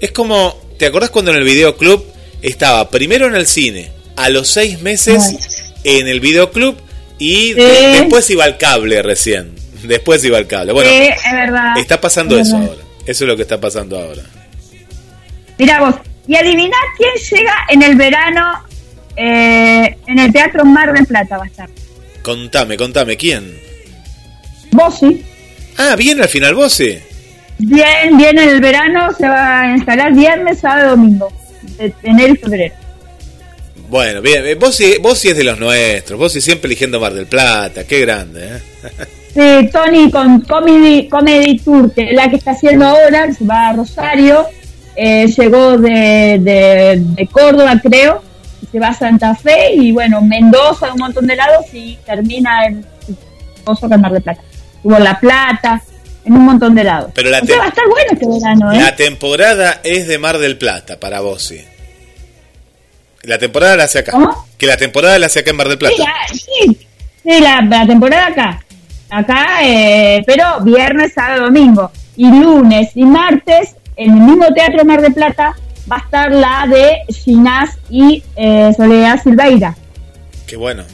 [0.00, 2.04] es como, ¿te acordás cuando en el videoclub
[2.42, 6.76] estaba primero en el cine, a los seis meses en el videoclub
[7.18, 9.52] y después iba al cable recién?
[9.82, 10.72] Después iba al cable.
[10.72, 11.76] Bueno, es verdad.
[11.76, 12.82] está pasando eso ahora.
[13.04, 14.22] Eso es lo que está pasando ahora.
[15.58, 15.96] Mira vos,
[16.28, 18.62] y adivina quién llega en el verano
[19.16, 21.68] eh, en el Teatro Mar del Plata va a estar.
[22.22, 23.52] Contame, contame, ¿quién?
[24.70, 25.24] Bossi.
[25.76, 26.98] Ah, viene al final Bossi.
[27.58, 31.32] Bien, viene el verano, se va a instalar viernes, sábado, domingo,
[31.78, 32.74] de enero y febrero.
[33.88, 37.84] Bueno, bien, eh, Bossi, Bossi es de los nuestros, Bossi siempre eligiendo Mar del Plata,
[37.84, 38.60] qué grande, ¿eh?
[39.34, 43.70] Sí, Tony con Comedy, Comedy Tour, que es la que está haciendo ahora, se va
[43.70, 44.46] a Rosario,
[44.94, 48.22] eh, llegó de, de, de Córdoba, creo,
[48.72, 52.84] se va a Santa Fe y bueno, Mendoza, un montón de lados y termina en
[53.64, 54.40] Pozo Mar de Plata.
[54.82, 55.82] Hubo La Plata,
[56.24, 57.12] en un montón de lados.
[57.14, 58.80] Pero la va a estar bueno este verano, ¿eh?
[58.80, 61.62] La temporada es de Mar del Plata para vos, sí.
[63.22, 64.12] La temporada la hace acá.
[64.12, 64.46] ¿Cómo?
[64.56, 65.94] Que la temporada la hace acá en Mar del Plata.
[66.32, 66.78] Sí,
[67.22, 68.64] sí, la, temporada acá.
[69.10, 71.90] Acá, eh, pero viernes, sábado, domingo.
[72.16, 75.54] Y lunes y martes, en el mismo Teatro Mar del Plata,
[75.90, 79.76] va a estar la de Ginás y eh, Soledad Silveira.
[80.46, 80.84] Qué bueno.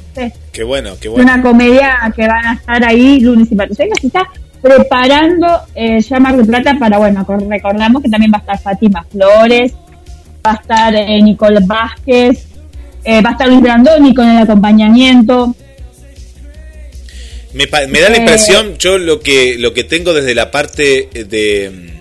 [0.53, 1.25] Qué bueno, qué bueno.
[1.25, 3.77] Una comedia que van a estar ahí lunes y martes.
[3.77, 4.29] Se está
[4.61, 9.05] preparando eh, ya Mar de Plata para, bueno, recordamos que también va a estar Fátima
[9.05, 9.73] Flores,
[10.45, 12.47] va a estar eh, Nicole Vázquez,
[13.05, 15.55] eh, va a estar Luis Brandoni con el acompañamiento.
[17.53, 21.95] Me, me da la impresión, yo lo que, lo que tengo desde la parte de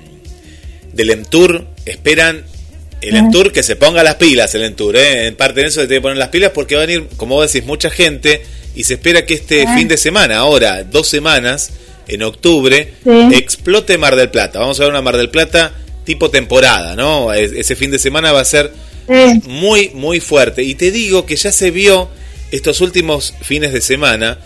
[0.93, 2.43] del Entour, esperan
[3.01, 5.27] el Entour que se ponga las pilas, el Entour, ¿eh?
[5.27, 7.35] en parte de eso se tiene que poner las pilas porque va a venir, como
[7.35, 8.41] vos decís, mucha gente
[8.75, 11.71] y se espera que este fin de semana, ahora, dos semanas,
[12.07, 12.93] en octubre,
[13.31, 14.59] explote Mar del Plata.
[14.59, 15.73] Vamos a ver una Mar del Plata
[16.05, 17.33] tipo temporada, ¿no?
[17.33, 18.71] Ese fin de semana va a ser
[19.43, 20.63] muy, muy fuerte.
[20.63, 22.09] Y te digo que ya se vio
[22.51, 24.37] estos últimos fines de semana,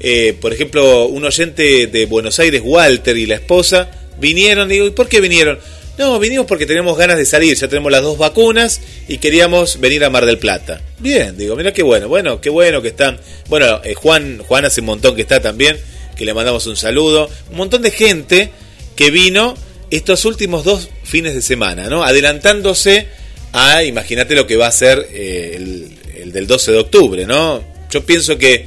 [0.00, 4.90] eh, por ejemplo, un oyente de Buenos Aires, Walter y la esposa, vinieron, digo, ¿y
[4.90, 5.58] por qué vinieron?
[5.98, 10.04] No, vinimos porque tenemos ganas de salir, ya tenemos las dos vacunas y queríamos venir
[10.04, 10.80] a Mar del Plata.
[10.98, 13.18] Bien, digo, mira qué bueno, bueno, qué bueno que están.
[13.48, 15.78] Bueno, eh, Juan, Juan hace un montón que está también,
[16.14, 17.30] que le mandamos un saludo.
[17.50, 18.50] Un montón de gente
[18.94, 19.54] que vino
[19.90, 22.04] estos últimos dos fines de semana, ¿no?
[22.04, 23.08] Adelantándose
[23.52, 27.64] a, imagínate lo que va a ser eh, el, del 12 de octubre, ¿no?
[27.90, 28.66] Yo pienso que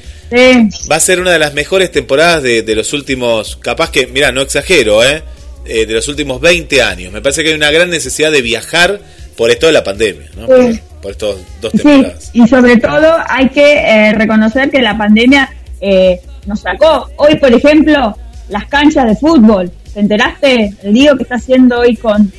[0.89, 4.41] va a ser una de las mejores temporadas de, los últimos, capaz que, mira, no
[4.41, 5.21] exagero, ¿eh?
[5.69, 5.85] ¿Eh?
[5.85, 7.13] De los últimos 20 años.
[7.13, 8.99] Me parece que hay una gran necesidad de viajar
[9.37, 10.47] por esto de la pandemia, ¿no?
[10.47, 12.29] Por, estos dos temporadas.
[12.33, 17.09] y sobre todo hay que eh, reconocer que la pandemia eh, nos sacó.
[17.15, 18.17] Hoy, por ejemplo,
[18.49, 19.71] las canchas de fútbol.
[19.93, 22.31] ¿Te enteraste el lío que está haciendo hoy con,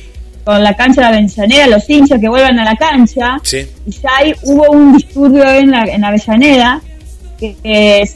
[0.43, 3.39] con la cancha de Avellaneda, los hinchas que vuelvan a la cancha?
[3.43, 3.67] Sí.
[3.85, 6.81] Y ya hay, hubo un disturbio en, la, en Avellaneda
[7.39, 8.07] que,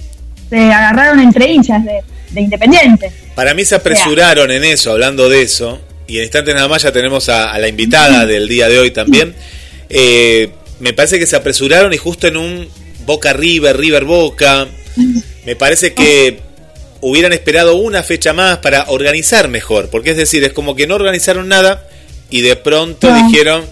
[0.47, 2.03] se agarraron entre hinchas de,
[2.41, 3.11] Independiente.
[3.35, 6.91] Para mí se apresuraron en eso, hablando de eso, y en instantes nada más ya
[6.91, 9.35] tenemos a, la invitada del día de hoy también.
[9.89, 12.67] Eh, me parece que se apresuraron y justo en un
[13.05, 14.67] Boca River, River Boca,
[15.45, 16.39] me parece que
[17.01, 20.95] hubieran esperado una fecha más para organizar mejor, porque es decir, es como que no
[20.95, 21.87] organizaron nada
[22.29, 23.63] y de pronto dijeron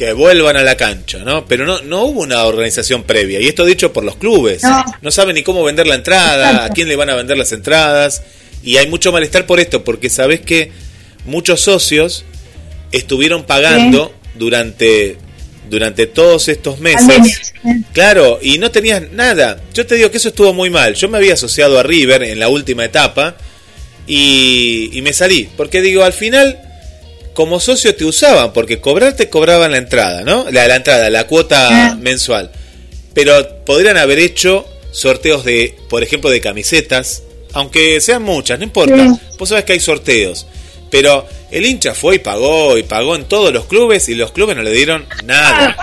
[0.00, 1.44] que vuelvan a la cancha, ¿no?
[1.44, 4.62] Pero no, no hubo una organización previa, y esto dicho por los clubes,
[5.02, 8.22] no, saben ni cómo vender la entrada, a quién le van a vender las entradas,
[8.62, 10.72] y hay mucho malestar por esto, porque sabes que
[11.26, 12.24] muchos socios
[12.92, 15.18] estuvieron pagando durante
[15.68, 17.52] durante todos estos meses.
[17.92, 19.60] Claro, y no tenías nada.
[19.74, 20.94] Yo te digo que eso estuvo muy mal.
[20.94, 23.36] Yo me había asociado a River en la última etapa
[24.06, 25.46] y, me salí.
[25.58, 26.58] Porque digo, al final,
[27.34, 30.50] como socio te usaban, porque cobrarte cobraban la entrada, ¿no?
[30.50, 32.50] La, la entrada, la cuota mensual.
[33.14, 39.18] Pero podrían haber hecho sorteos de, por ejemplo, de camisetas, aunque sean muchas, no importa.
[39.38, 40.46] Vos sabés que hay sorteos.
[40.90, 44.56] Pero el hincha fue y pagó y pagó en todos los clubes y los clubes
[44.56, 45.76] no le dieron nada.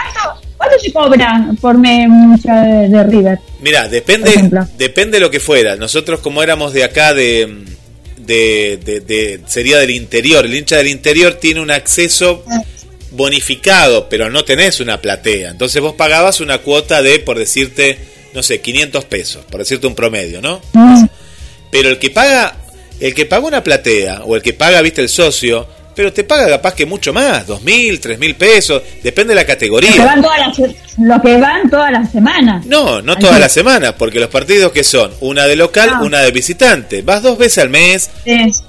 [0.57, 3.39] ¿Cuánto, se cobra por mucha de, River?
[3.61, 5.75] Mira, depende, depende de lo que fuera.
[5.75, 7.63] Nosotros como éramos de acá de,
[8.27, 10.45] de, sería del interior.
[10.45, 12.43] El hincha del interior tiene un acceso
[13.11, 15.49] bonificado, pero no tenés una platea.
[15.49, 17.97] Entonces vos pagabas una cuota de, por decirte,
[18.33, 20.61] no sé, 500 pesos, por decirte un promedio, ¿no?
[20.73, 21.05] Mm.
[21.71, 22.55] Pero el que paga
[22.99, 26.47] el que paga una platea o el que paga, viste, el socio, pero te paga
[26.47, 29.89] capaz que mucho más, dos mil, tres mil pesos, depende de la categoría.
[29.89, 32.67] Los que van todas las, que van todas las semanas.
[32.67, 36.01] No, no todas las semanas, porque los partidos que son, una de local, ah.
[36.03, 37.01] una de visitante.
[37.01, 38.11] Vas dos veces al mes,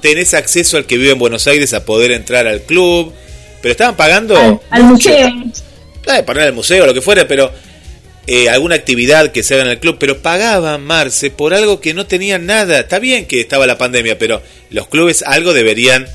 [0.00, 3.12] tenés acceso al que vive en Buenos Aires a poder entrar al club,
[3.60, 4.62] pero estaban pagando...
[4.70, 5.28] Al, museo.
[5.28, 7.52] Eh, poner al museo, lo que fuera, pero
[8.26, 11.92] eh, alguna actividad que se haga en el club, pero pagaban, Marce, por algo que
[11.92, 12.80] no tenían nada.
[12.80, 16.06] Está bien que estaba la pandemia, pero los clubes algo deberían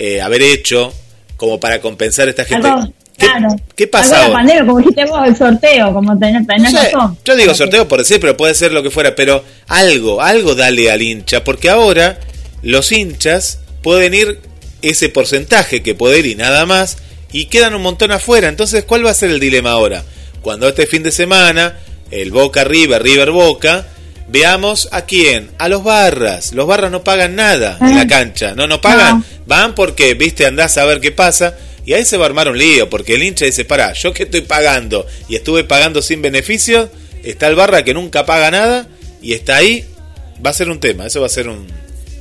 [0.00, 0.92] eh, haber hecho
[1.36, 2.68] como para compensar a esta gente.
[3.16, 3.48] ¿Qué, claro.
[3.76, 4.28] ¿Qué pasa?
[4.28, 7.16] La pandemia, como dijiste vos, el sorteo, como tenés, razón.
[7.24, 10.90] Yo digo sorteo por decir, pero puede ser lo que fuera, pero algo, algo dale
[10.90, 12.18] al hincha, porque ahora
[12.62, 14.40] los hinchas pueden ir
[14.82, 16.98] ese porcentaje que puede ir y nada más,
[17.30, 18.48] y quedan un montón afuera.
[18.48, 20.02] Entonces, ¿cuál va a ser el dilema ahora?
[20.40, 21.78] cuando este fin de semana,
[22.10, 23.86] el Boca River, River Boca,
[24.30, 26.52] veamos a quién, a los barras.
[26.52, 29.24] Los barras no pagan nada en la cancha, no, no pagan.
[29.46, 31.54] Van porque, viste, andás a ver qué pasa.
[31.84, 34.24] Y ahí se va a armar un lío, porque el hincha dice, pará, yo que
[34.24, 36.90] estoy pagando y estuve pagando sin beneficio,
[37.24, 38.86] está el barra que nunca paga nada
[39.22, 39.86] y está ahí,
[40.44, 41.66] va a ser un tema, eso va a ser un,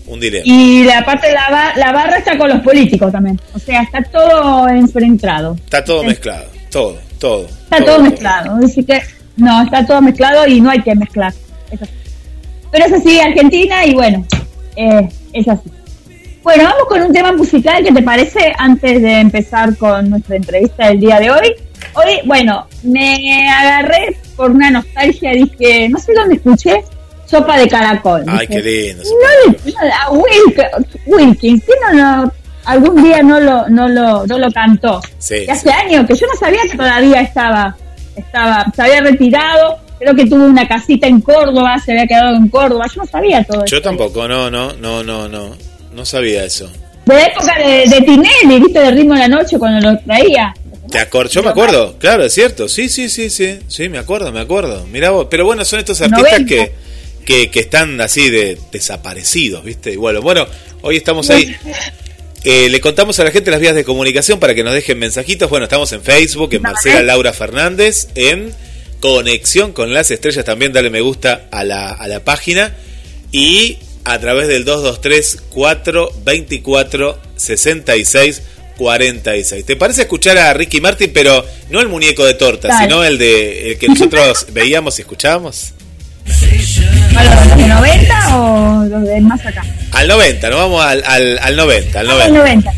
[0.08, 0.45] un dilema.
[0.45, 4.02] Y la parte de la, la barra está con los políticos también, o sea, está
[4.02, 5.56] todo enfrentado.
[5.56, 7.10] Está todo mezclado, todo.
[7.19, 7.48] Todo.
[7.48, 8.65] Está todo, mezclado.
[8.65, 9.02] Así que,
[9.36, 11.34] no, está todo mezclado y no hay que mezclar.
[12.72, 14.26] Pero es así, Argentina, y bueno,
[14.76, 15.70] eh, es así.
[16.44, 20.88] Bueno, vamos con un tema musical que te parece antes de empezar con nuestra entrevista
[20.88, 21.56] del día de hoy.
[21.96, 26.84] Hoy, bueno, me agarré por una nostalgia, dije, no sé dónde escuché,
[27.26, 28.24] Sopa de Caracol.
[28.28, 29.04] Ay, qué lindo.
[29.92, 30.12] a
[31.06, 32.32] Wilkins, ¿quién no lo
[32.70, 35.02] algún día no lo, no lo, no lo cantó.
[35.50, 37.76] hace años que yo no sabía que todavía estaba,
[38.16, 42.48] estaba, se había retirado, creo que tuvo una casita en Córdoba, se había quedado en
[42.48, 43.76] Córdoba, yo no sabía todo eso.
[43.76, 45.56] Yo tampoco, no, no, no, no, no,
[45.94, 46.70] no sabía eso.
[47.06, 50.54] De la época de, de Tinelli, viste, de ritmo de la noche cuando lo traía.
[50.90, 54.40] ¿Te yo me acuerdo, claro, es cierto, sí, sí, sí, sí, sí, me acuerdo, me
[54.40, 54.88] acuerdo.
[54.92, 56.72] Mira vos, pero bueno, son estos artistas que,
[57.26, 59.92] que, que, están así de desaparecidos, ¿viste?
[59.92, 60.48] Y bueno, bueno,
[60.82, 61.56] hoy estamos ahí.
[62.44, 65.50] Eh, le contamos a la gente las vías de comunicación para que nos dejen mensajitos.
[65.50, 68.52] Bueno, estamos en Facebook, en Marcela Laura Fernández, en
[69.00, 70.46] Conexión con las Estrellas.
[70.46, 72.74] También dale me gusta a la, a la página.
[73.32, 78.42] Y a través del 223 424 66
[78.78, 79.66] 46.
[79.66, 83.72] ¿Te parece escuchar a Ricky Martin, pero no el muñeco de torta, sino el de
[83.72, 85.74] el que nosotros veíamos y escuchábamos?
[86.26, 89.66] los de 90 o los de más acá?
[89.92, 92.26] Al 90, nos vamos al, al, al 90, al 90.
[92.26, 92.74] Al 90.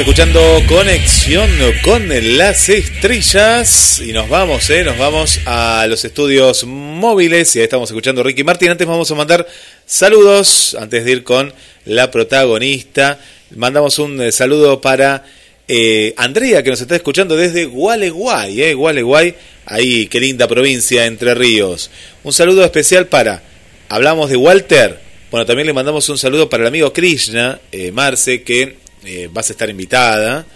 [0.00, 1.48] Escuchando Conexión
[1.82, 7.64] con las Estrellas y nos vamos, eh, nos vamos a los estudios móviles y ahí
[7.64, 8.70] estamos escuchando Ricky Martin.
[8.70, 9.46] Antes vamos a mandar
[9.86, 11.52] saludos, antes de ir con
[11.86, 13.20] la protagonista.
[13.54, 15.24] Mandamos un eh, saludo para
[15.66, 21.34] eh, Andrea que nos está escuchando desde Gualeguay, eh, Gualeguay, ahí, qué linda provincia, Entre
[21.34, 21.90] Ríos.
[22.22, 23.42] Un saludo especial para,
[23.88, 28.42] hablamos de Walter, bueno, también le mandamos un saludo para el amigo Krishna, eh, Marce,
[28.42, 30.46] que eh, vas a estar invitada.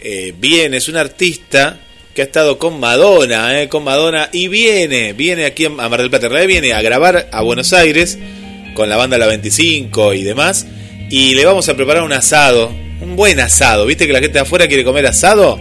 [0.00, 1.78] Eh, viene, es un artista
[2.14, 6.10] que ha estado con Madonna, eh, con Madonna, y viene, viene aquí a Mar del
[6.10, 8.18] Plata, viene a grabar a Buenos Aires
[8.74, 10.66] con la banda La 25 y demás,
[11.08, 12.68] y le vamos a preparar un asado,
[13.00, 15.60] un buen asado, ¿viste que la gente de afuera quiere comer asado?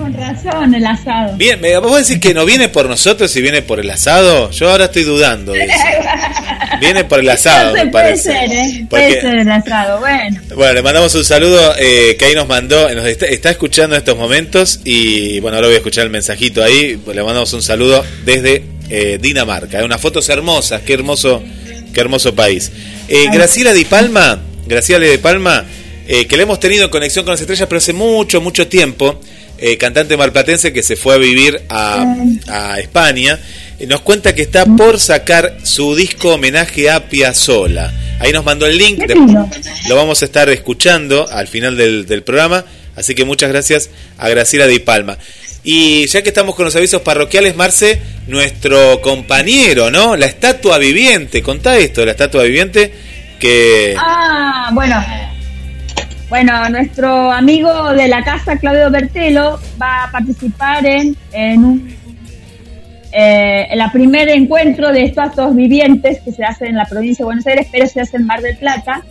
[0.00, 1.36] Con razón, el asado.
[1.36, 4.50] Bien, ¿vos decís que no viene por nosotros y viene por el asado?
[4.50, 5.74] Yo ahora estoy dudando de eso.
[6.80, 8.30] Viene por el asado, me parece.
[8.30, 8.86] Puede ser, ¿eh?
[8.88, 10.40] puede ser el asado, bueno.
[10.54, 14.16] Bueno, le mandamos un saludo eh, que ahí nos mandó, nos está, escuchando en estos
[14.16, 16.98] momentos y bueno, ahora voy a escuchar el mensajito ahí.
[17.06, 19.84] Le mandamos un saludo desde eh, Dinamarca.
[19.84, 21.42] Unas fotos hermosas, qué hermoso,
[21.92, 22.72] qué hermoso país.
[23.08, 25.66] Eh, Graciela Di Palma, Graciela Di Palma,
[26.12, 29.20] eh, que le hemos tenido en conexión con las estrellas, pero hace mucho, mucho tiempo.
[29.62, 32.04] Eh, cantante marplatense que se fue a vivir a,
[32.48, 33.38] a España
[33.86, 37.92] nos cuenta que está por sacar su disco homenaje a Piazzolla.
[38.18, 39.02] Ahí nos mandó el link,
[39.88, 42.64] lo vamos a estar escuchando al final del, programa,
[42.96, 45.16] así que muchas gracias a Graciela Di Palma.
[45.62, 50.16] Y ya que estamos con los avisos parroquiales, Marce, nuestro compañero, ¿no?
[50.16, 52.92] La estatua viviente, contá esto, la estatua viviente
[53.38, 53.94] que...
[53.98, 55.02] Ah, bueno,
[56.30, 62.00] bueno, nuestro amigo de la casa, Claudio Bertelo, va a participar en, en un
[63.12, 67.46] eh, el primer encuentro de estatuas vivientes que se hace en la provincia de Buenos
[67.46, 69.02] Aires, pero se hace en Mar del Plata.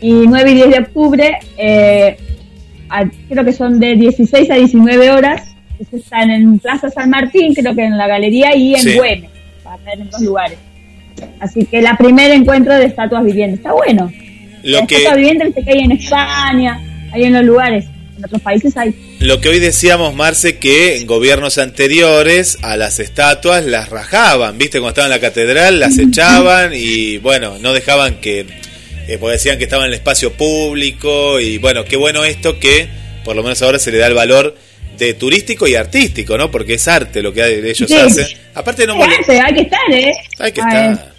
[0.00, 2.16] y 9 y 10 de octubre, eh,
[3.28, 5.42] creo que son de 16 a 19 horas,
[5.90, 9.30] están en Plaza San Martín, creo que en la galería y en Güemes,
[9.64, 10.58] para ver en dos lugares.
[11.40, 14.10] Así que la primer encuentro de estatuas vivientes, está bueno.
[14.62, 15.02] Lo que...
[15.02, 16.80] Que hay en España,
[17.12, 17.84] hay en los lugares
[18.18, 18.94] en otros países hay.
[19.20, 24.78] Lo que hoy decíamos, Marce, que en gobiernos anteriores a las estatuas las rajaban, ¿viste?
[24.78, 28.46] Cuando estaban en la catedral, las echaban y, bueno, no dejaban que.
[29.08, 32.88] Eh, porque decían que estaban en el espacio público y, bueno, qué bueno esto que
[33.24, 34.54] por lo menos ahora se le da el valor
[34.98, 36.50] de turístico y artístico, ¿no?
[36.50, 38.26] Porque es arte lo que ellos hacen.
[38.54, 39.08] Aparte no hay
[39.54, 40.12] que estar, ¿eh?
[40.38, 41.12] Hay que estar.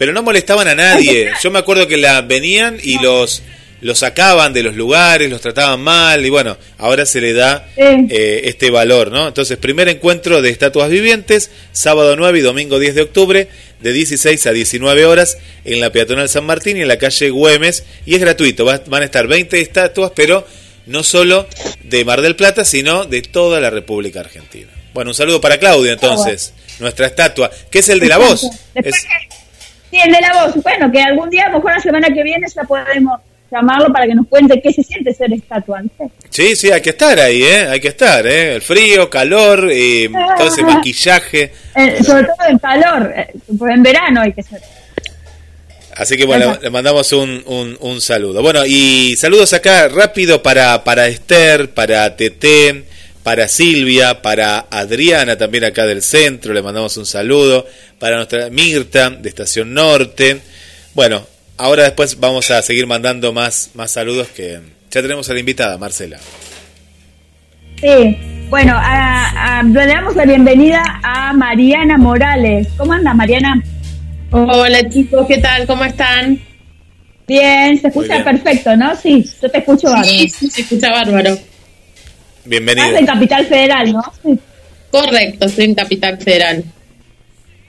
[0.00, 1.30] Pero no molestaban a nadie.
[1.42, 3.42] Yo me acuerdo que la venían y los
[3.82, 8.42] los sacaban de los lugares, los trataban mal y bueno, ahora se le da eh,
[8.44, 9.28] este valor, ¿no?
[9.28, 13.48] Entonces, primer encuentro de estatuas vivientes, sábado 9 y domingo 10 de octubre,
[13.80, 17.84] de 16 a 19 horas en la peatonal San Martín y en la calle Güemes
[18.04, 20.46] y es gratuito, van a estar 20 estatuas, pero
[20.84, 21.46] no solo
[21.84, 24.68] de Mar del Plata, sino de toda la República Argentina.
[24.92, 28.42] Bueno, un saludo para Claudia entonces, nuestra estatua, que es el de la voz.
[28.82, 29.06] Sí,
[29.98, 30.62] el de la voz.
[30.62, 34.06] Bueno, que algún día, a lo mejor la semana que viene, ya podemos llamarlo para
[34.06, 35.82] que nos cuente qué se siente ser estatua.
[36.28, 37.66] Sí, sí, hay que estar ahí, ¿eh?
[37.68, 38.54] Hay que estar, ¿eh?
[38.54, 41.52] El frío, calor, eh, todo ese maquillaje.
[41.74, 44.60] Eh, sobre todo en calor, eh, pues en verano hay que ser.
[45.96, 48.40] Así que bueno, le mandamos un, un, un, saludo.
[48.40, 52.84] Bueno, y saludos acá rápido para, para Esther, para Tete,
[53.22, 57.66] para Silvia, para Adriana también acá del centro, le mandamos un saludo,
[57.98, 60.40] para nuestra Mirta de Estación Norte.
[60.94, 61.26] Bueno,
[61.58, 65.78] ahora después vamos a seguir mandando más, más saludos que ya tenemos a la invitada,
[65.78, 66.18] Marcela.
[67.80, 68.16] Sí,
[68.48, 68.78] bueno,
[69.72, 72.68] le damos la bienvenida a Mariana Morales.
[72.76, 73.62] ¿Cómo anda, Mariana?
[74.30, 75.66] Hola chicos, ¿qué tal?
[75.66, 76.40] ¿Cómo están?
[77.26, 78.96] Bien, se escucha perfecto, ¿no?
[78.96, 80.08] Sí, yo te escucho bárbaro.
[80.08, 81.38] Sí, sí, se escucha bárbaro.
[82.44, 82.86] Bienvenido.
[82.86, 84.02] Estás en Capital Federal, ¿no?
[84.90, 86.64] Correcto, estoy en Capital Federal.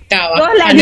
[0.10, 0.50] Cava.
[0.58, 0.70] la,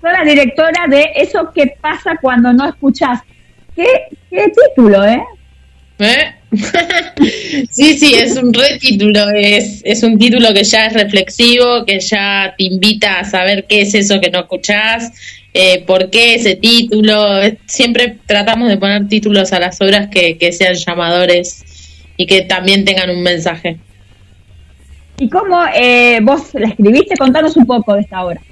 [0.00, 3.20] soy la directora de Eso que pasa cuando no escuchas.
[3.74, 3.86] ¿Qué,
[4.28, 5.22] qué título, eh?
[5.98, 6.34] ¿Eh?
[7.70, 12.54] sí, sí, es un retítulo, es, es un título que ya es reflexivo, que ya
[12.56, 15.12] te invita a saber qué es eso que no escuchás,
[15.54, 17.40] eh, por qué ese título.
[17.66, 21.64] Siempre tratamos de poner títulos a las obras que, que sean llamadores
[22.20, 23.78] y que también tengan un mensaje.
[25.18, 27.16] ¿Y cómo eh, vos la escribiste?
[27.16, 28.42] Contanos un poco de esta obra.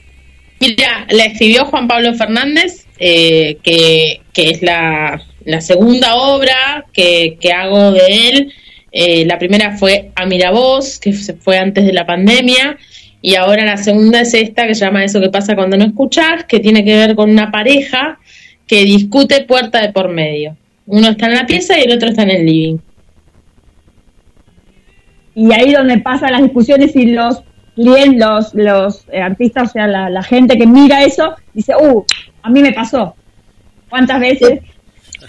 [0.59, 5.21] Mira, la escribió Juan Pablo Fernández, eh, que, es la,
[5.61, 8.55] segunda obra que, hago de él.
[8.91, 12.79] Eh, la primera fue A Miravoz, que se fue antes de la pandemia,
[13.21, 16.45] y ahora la segunda es esta, que se llama Eso que pasa cuando no escuchas,
[16.49, 18.19] que tiene que ver con una pareja
[18.67, 20.57] que discute puerta de por medio.
[20.87, 22.79] Uno está en la pieza y el otro está en el living.
[25.39, 27.43] Y ahí donde pasan las discusiones y los
[27.77, 32.05] los, los eh, artistas, o sea, la, gente que mira eso, dice, uh,
[32.43, 33.15] a mí me pasó.
[33.89, 34.59] ¿Cuántas veces?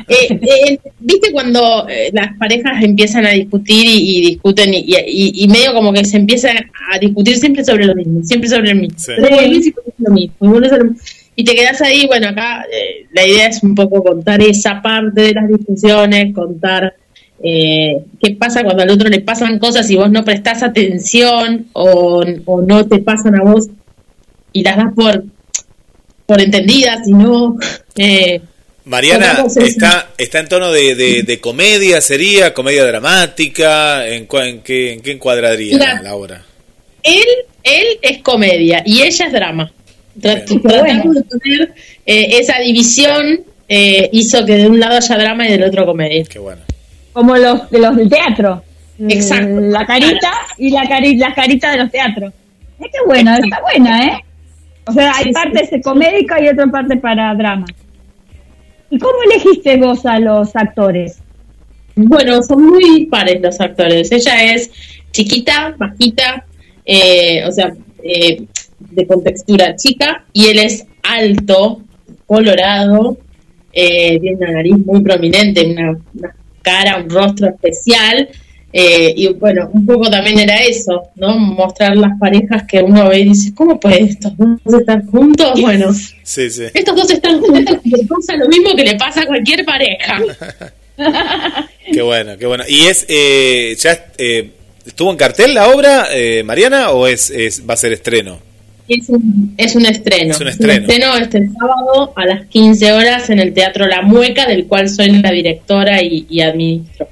[0.07, 6.03] Eh, eh, Viste cuando las parejas empiezan a discutir y, discuten y, medio como que
[6.05, 8.97] se empiezan a discutir siempre sobre lo mismo, siempre sobre lo mismo.
[11.35, 12.65] Y te quedas ahí, bueno, acá
[13.13, 16.95] la idea es un poco contar esa parte de las discusiones, contar
[17.41, 22.23] eh, qué pasa cuando al otro le pasan cosas y vos no prestás atención o,
[22.25, 23.67] no te pasan a vos
[24.51, 25.23] y las das por,
[26.25, 27.57] por entendidas y no...
[28.01, 28.39] Eh,
[28.85, 35.11] Mariana, está, está en tono de, comedia, sería comedia dramática, ¿en, en, qué, en qué
[35.11, 36.45] encuadraría la obra?
[37.03, 37.25] Él,
[37.61, 39.69] él es comedia y ella es drama.
[40.21, 41.73] Tratamos de poner
[42.05, 46.23] eh, esa división, eh, hizo que de un lado haya drama y del otro comedia.
[46.23, 46.61] Qué bueno
[47.19, 48.63] como los de los del teatro.
[49.09, 49.59] Exacto.
[49.59, 52.33] Mm, la carita y la carita, la carita de los teatros.
[52.79, 54.23] Es que bueno, está buena, ¿eh?
[54.85, 57.65] O sea, hay partes comédicas y otra parte para drama.
[58.89, 61.19] ¿Y cómo elegiste vos a los actores?
[61.93, 64.09] Bueno, son muy pares los actores.
[64.13, 64.71] Ella es
[65.11, 66.45] chiquita, bajita,
[66.85, 68.45] eh, o sea, eh,
[68.79, 71.81] de contextura chica, y él es alto,
[72.25, 73.17] colorado,
[73.73, 78.29] eh, tiene una nariz muy prominente, una, una cara, un rostro especial.
[78.71, 81.37] Eh, y bueno, un poco también era eso, ¿no?
[81.39, 85.59] Mostrar las parejas que uno ve y dice, ¿cómo puede estos dos estar juntos?
[85.59, 85.89] Bueno,
[86.73, 90.21] estos dos están juntos y le pasa lo mismo que le pasa a cualquier pareja.
[91.91, 92.63] qué bueno, qué bueno.
[92.67, 94.51] ¿Y es, eh, ya eh,
[94.85, 96.07] estuvo en cartel la obra,
[96.45, 98.48] Mariana, o es, es va a ser estreno?
[98.89, 100.31] Es un, es un estreno.
[100.31, 100.73] Es un estreno.
[100.73, 105.11] estreno este sábado a las 15 horas en el Teatro La Mueca, del cual soy
[105.11, 107.07] la directora y, y administro.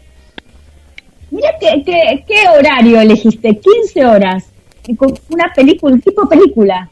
[1.30, 4.46] Mira qué, qué, qué horario elegiste, 15 horas.
[5.30, 6.90] Una película, tipo película.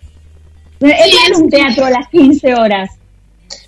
[0.81, 2.91] es un teatro a las 15 horas.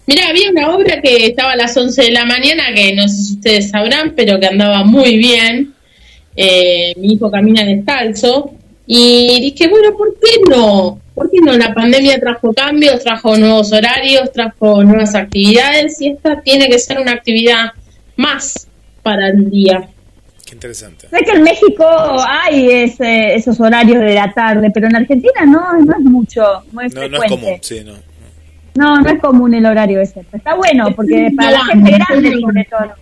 [0.05, 3.15] Mira, había una obra que estaba a las 11 de la mañana, que no sé
[3.15, 5.73] si ustedes sabrán, pero que andaba muy bien.
[6.35, 8.51] Eh, mi hijo camina descalzo.
[8.85, 10.99] Y dije, bueno, ¿por qué no?
[11.17, 11.57] ¿Por qué no?
[11.57, 16.99] La pandemia trajo cambios, trajo nuevos horarios, trajo nuevas actividades y esta tiene que ser
[16.99, 17.71] una actividad
[18.17, 18.67] más
[19.01, 19.89] para el día.
[20.45, 21.07] Qué interesante.
[21.09, 25.79] Sé que en México hay ese, esos horarios de la tarde, pero en Argentina no,
[25.79, 27.93] no es mucho, no, es común, sí, no.
[28.75, 30.23] No, no es común el horario ese.
[30.31, 32.93] Está bueno, porque para la gente grande, sobre todo.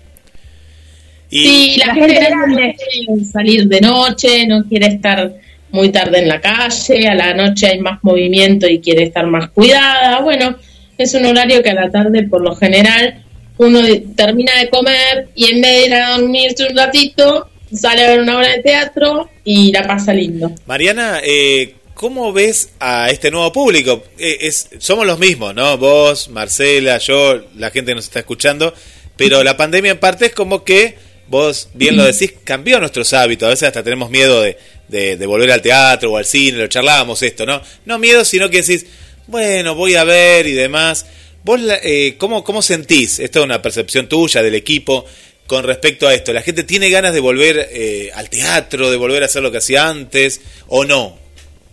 [1.30, 5.34] sí, la, gente, grande quiere salir de noche, no quiere estar
[5.76, 9.50] muy tarde en la calle, a la noche hay más movimiento y quiere estar más
[9.50, 10.22] cuidada.
[10.22, 10.56] Bueno,
[10.98, 13.24] es un horario que a la tarde, por lo general,
[13.58, 13.82] uno
[14.16, 18.22] termina de comer y en vez de ir a dormirse un ratito, sale a ver
[18.22, 20.52] una obra de teatro y la pasa lindo.
[20.66, 24.04] Mariana, eh, ¿cómo ves a este nuevo público?
[24.18, 25.78] Eh, es, somos los mismos, ¿no?
[25.78, 28.74] Vos, Marcela, yo, la gente que nos está escuchando,
[29.18, 30.96] pero la pandemia en parte es como que,
[31.28, 34.58] vos bien lo decís, cambió nuestros hábitos, a veces hasta tenemos miedo de,
[34.88, 37.62] de, volver al teatro o al cine, lo charlábamos esto, ¿no?
[37.86, 38.86] No miedo, sino que decís,
[39.28, 41.06] bueno, voy a ver y demás.
[41.44, 43.20] ¿Vos eh, ¿cómo, cómo sentís?
[43.20, 45.06] Esto es una percepción tuya, del equipo,
[45.48, 46.34] con respecto a esto.
[46.34, 49.60] ¿La gente tiene ganas de volver eh, al teatro, de volver a hacer lo que
[49.60, 51.18] hacía antes o no?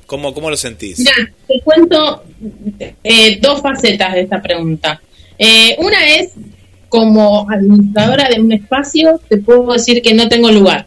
[0.07, 0.99] ¿Cómo, cómo lo sentís?
[0.99, 2.25] Mira, te cuento
[3.03, 5.01] eh, dos facetas de esta pregunta.
[5.39, 6.33] Eh, una es,
[6.91, 10.87] como administradora de un espacio, te puedo decir que no tengo lugar.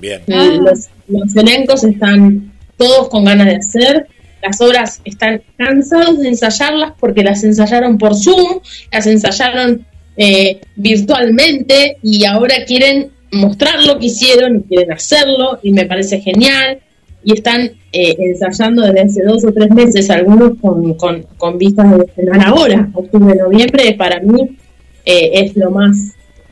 [0.00, 0.22] Bien.
[0.26, 4.06] Los, los elencos están todos con ganas de hacer,
[4.42, 8.60] las obras están cansados de ensayarlas porque las ensayaron por Zoom,
[8.92, 9.84] las ensayaron
[10.16, 16.20] eh, virtualmente y ahora quieren mostrar lo que hicieron y quieren hacerlo y me parece
[16.20, 16.80] genial
[17.24, 20.94] y están eh, ensayando desde hace dos o tres meses, algunos con,
[21.36, 24.56] con, vistas de estrenar ahora, octubre, noviembre, para mí
[25.04, 25.96] eh, es lo más,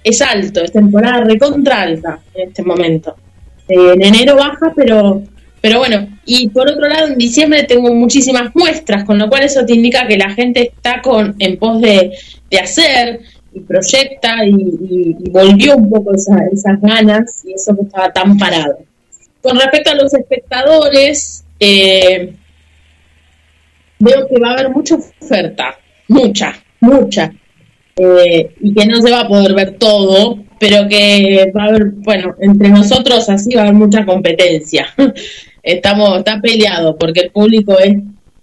[0.03, 3.17] es alto, es temporada recontra alta en este momento.
[3.69, 5.23] En enero baja, pero
[5.67, 9.67] pero bueno, y por otro lado, en diciembre tengo muchísimas muestras, con lo cual eso
[9.67, 12.12] te indica que la gente está con en pos de,
[12.62, 13.19] hacer
[13.53, 18.79] y proyecta y, volvió un poco esas ganas y eso que estaba tan parado.
[19.43, 22.33] Con respecto a los espectadores, eh,
[23.99, 27.33] veo que va a haber mucha oferta, mucha, mucha,
[27.97, 31.91] eh, y que no se va a poder ver todo, pero que va a haber,
[31.91, 34.87] bueno, entre nosotros así va a haber mucha competencia.
[35.63, 37.97] Estamos, está peleado porque el público es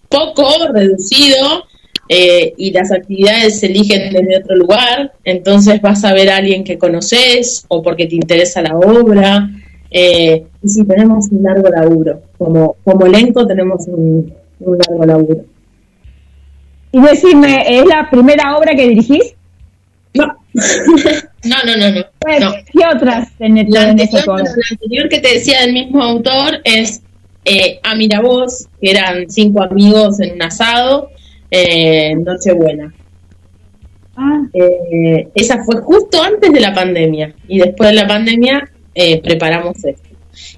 [0.09, 1.63] poco, reducido,
[2.09, 6.63] eh, y las actividades se eligen desde otro lugar, entonces vas a ver a alguien
[6.63, 9.49] que conoces o porque te interesa la obra.
[9.89, 12.21] Eh, y sí, tenemos un largo laburo.
[12.37, 15.45] Como, como elenco tenemos un, un largo laburo.
[16.91, 19.35] Y decirme, ¿es la primera obra que dirigís?
[21.43, 21.57] No.
[21.65, 22.53] no, no, no, no.
[22.71, 27.01] ¿Qué otras en el la, anterior, la anterior que te decía del mismo autor es
[27.45, 31.09] eh, a Miravoz, que eran cinco amigos en un asado,
[31.51, 32.93] eh, Nochebuena.
[34.15, 34.43] Ah.
[34.53, 39.83] Eh, esa fue justo antes de la pandemia y después de la pandemia eh, preparamos
[39.83, 40.09] esto.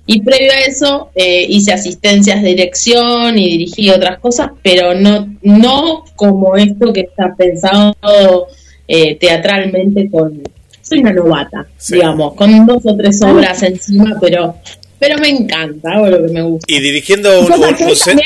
[0.06, 6.06] Y previo a eso hice asistencias de dirección y dirigí otras cosas, pero no, no
[6.16, 8.48] como esto que está pensado
[8.88, 10.42] eh, teatralmente con...
[10.82, 14.56] Soy una novata, digamos, con dos o tres obras encima, pero
[15.00, 16.74] pero me encanta, hago lo que me gusta.
[16.74, 17.48] ¿Y dirigiendo un,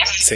[0.08, 0.36] Sí.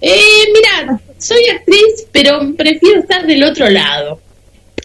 [0.00, 0.20] Eh,
[0.52, 4.20] mira, soy actriz, pero prefiero estar del otro lado.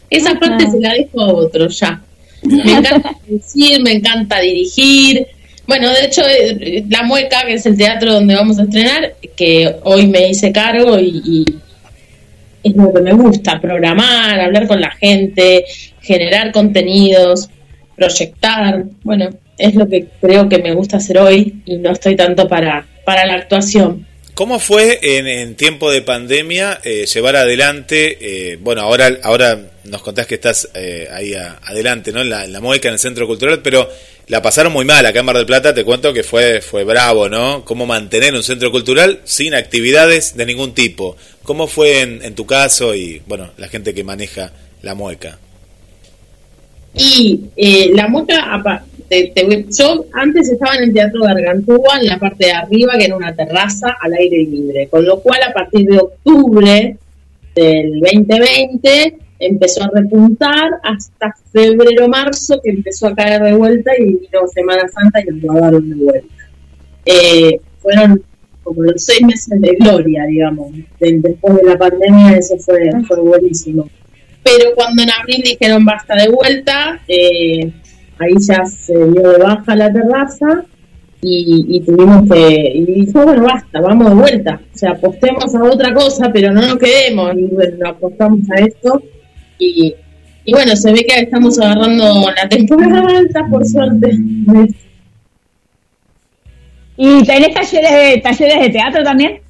[0.09, 2.01] Esa parte se la dejo a otro ya.
[2.43, 5.27] Me encanta decir, me encanta dirigir.
[5.67, 9.75] Bueno, de hecho, eh, La Mueca, que es el teatro donde vamos a estrenar, que
[9.83, 11.45] hoy me hice cargo y
[12.63, 15.65] es lo que me gusta, programar, hablar con la gente,
[16.01, 17.49] generar contenidos,
[17.95, 22.47] proyectar, bueno, es lo que creo que me gusta hacer hoy y no estoy tanto
[22.47, 24.07] para, para la actuación.
[24.33, 30.25] ¿Cómo fue en, tiempo de pandemia eh, llevar adelante, eh, bueno, ahora, ahora nos contás
[30.25, 32.21] que estás eh, ahí adelante, ¿no?
[32.21, 33.89] En la, en la Mueca, en el Centro Cultural, pero
[34.31, 37.27] la pasaron muy mal acá en Mar del Plata, te cuento que fue, fue bravo,
[37.27, 37.65] ¿no?
[37.65, 41.17] Cómo mantener un centro cultural sin actividades de ningún tipo.
[41.43, 44.53] ¿Cómo fue en, tu caso y, bueno, la gente que maneja
[44.83, 45.37] la mueca?
[46.95, 47.41] Y
[47.93, 48.63] la mueca
[49.77, 53.35] yo antes estaba en el Teatro Gargantúa, en la parte de arriba, que era una
[53.35, 56.95] terraza al aire libre, con lo cual a partir de octubre
[57.53, 64.05] del 2020 empezó a repuntar hasta febrero, marzo, que empezó a caer de vuelta y
[64.05, 66.35] vino Semana Santa y lo grabaron de vuelta.
[67.05, 68.23] Eh, fueron
[68.63, 70.71] como los seis meses de gloria, digamos.
[70.99, 73.89] después de la pandemia, eso fue, fue buenísimo.
[74.43, 77.71] Pero cuando en abril dijeron basta de vuelta, eh,
[78.19, 80.65] ahí ya se dio de baja la terraza
[81.23, 85.93] y, tuvimos que, y dijo, bueno, basta, vamos de vuelta, o sea, apostemos a otra
[85.93, 89.03] cosa, pero no nos quedemos, y bueno, apostamos a esto,
[89.57, 89.95] y,
[90.45, 94.17] y bueno, se ve que estamos agarrando la temporada alta, por suerte.
[96.97, 99.41] ¿Y tenés talleres de, talleres de teatro también?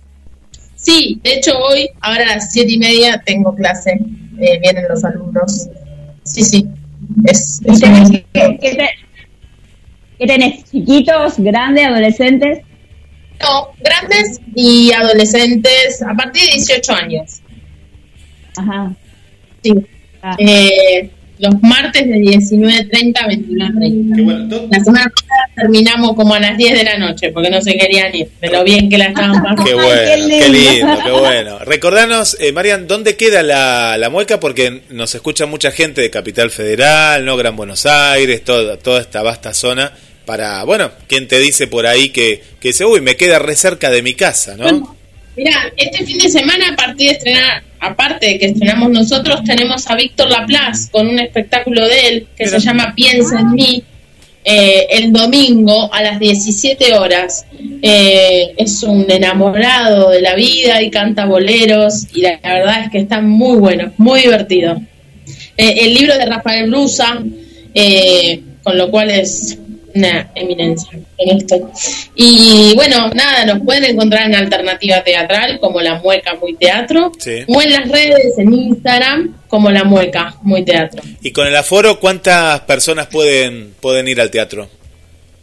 [0.75, 3.99] Sí, de hecho hoy, ahora a las siete y media, tengo clase,
[4.39, 5.67] eh, vienen los alumnos.
[6.23, 6.67] Sí, sí.
[7.25, 7.81] Es, es
[10.21, 10.63] ¿Qué tenés?
[10.69, 12.59] ¿Chiquitos, grandes, adolescentes?
[13.41, 17.41] No, grandes y adolescentes a partir de 18 años.
[18.57, 18.95] Ajá.
[19.63, 19.73] Sí.
[20.21, 20.35] Ah.
[20.37, 21.09] Eh,
[21.41, 24.67] los martes de 19.30 a 21.30.
[24.69, 28.15] La semana pasada terminamos como a las 10 de la noche porque no se querían
[28.15, 29.63] ir, de lo bien que la estaban pasando.
[29.63, 31.59] Qué bueno, qué lindo, qué bueno.
[31.59, 34.39] Recordanos, eh, Marian, ¿dónde queda la, la mueca?
[34.39, 37.35] Porque nos escucha mucha gente de Capital Federal, ¿no?
[37.37, 39.91] Gran Buenos Aires, toda, toda esta vasta zona
[40.25, 43.89] para, bueno, ¿quién te dice por ahí que, que dice, uy, me queda re cerca
[43.89, 44.95] de mi casa, ¿no?
[45.35, 49.89] Mira, este fin de semana, a partir de estrenar, aparte de que estrenamos nosotros, tenemos
[49.89, 53.83] a Víctor Laplace con un espectáculo de él que se llama Piensa en mí.
[54.43, 57.45] Eh, el domingo a las 17 horas
[57.83, 62.97] eh, es un enamorado de la vida y canta boleros y la, verdad es que
[62.97, 64.81] está muy bueno, muy divertido.
[65.57, 67.21] Eh, el libro de Rafael Brusa,
[68.63, 69.59] con lo cual es
[69.95, 71.71] una eminencia en esto.
[72.15, 77.11] Y bueno, nada, nos pueden encontrar en Alternativa Teatral como La Mueca Muy Teatro
[77.47, 81.01] o en las redes, en Instagram como La Mueca Muy Teatro.
[81.21, 84.69] ¿Y con el aforo cuántas personas pueden, pueden ir al teatro?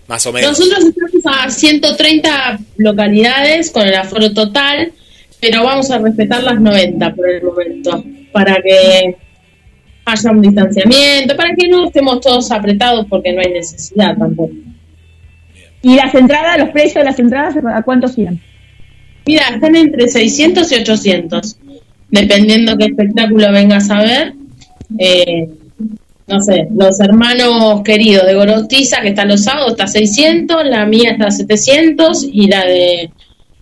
[0.06, 0.58] Más o menos.
[0.58, 4.92] Nosotros estamos a 130 localidades con el aforo total,
[5.40, 9.16] pero vamos a respetar las 90 por el momento, para que
[10.12, 14.52] haya un distanciamiento, para que no estemos todos apretados porque no hay necesidad tampoco.
[15.82, 18.40] ¿Y las entradas, los precios de las entradas, a cuántos irán?
[19.26, 21.56] Mira, están entre 600 y 800,
[22.10, 24.32] dependiendo qué espectáculo vengas a ver.
[24.98, 25.48] Eh,
[26.26, 30.84] no sé, los hermanos queridos de Gorostiza, que está los sábados, está a 600, la
[30.84, 33.10] mía está a 700 y la de,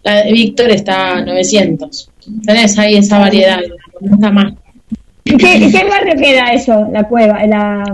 [0.03, 2.11] la de Víctor está a 900.
[2.45, 3.61] Tenés ahí esa variedad,
[4.01, 4.53] no está más.
[5.27, 7.85] ¿En qué, barrio queda eso, la cueva, la,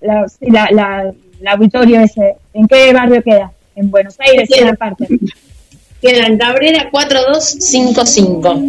[0.00, 0.26] la,
[0.70, 2.36] la, auditorio ese?
[2.54, 3.52] ¿En qué barrio queda?
[3.74, 5.06] En Buenos Aires, en la parte.
[6.00, 8.62] Queda en Cabrera 4255,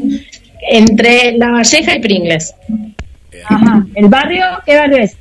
[0.69, 2.53] entre La Valleja y Pringles.
[3.45, 3.85] Ajá.
[3.95, 4.43] ¿El barrio?
[4.65, 5.15] ¿Qué barrio es?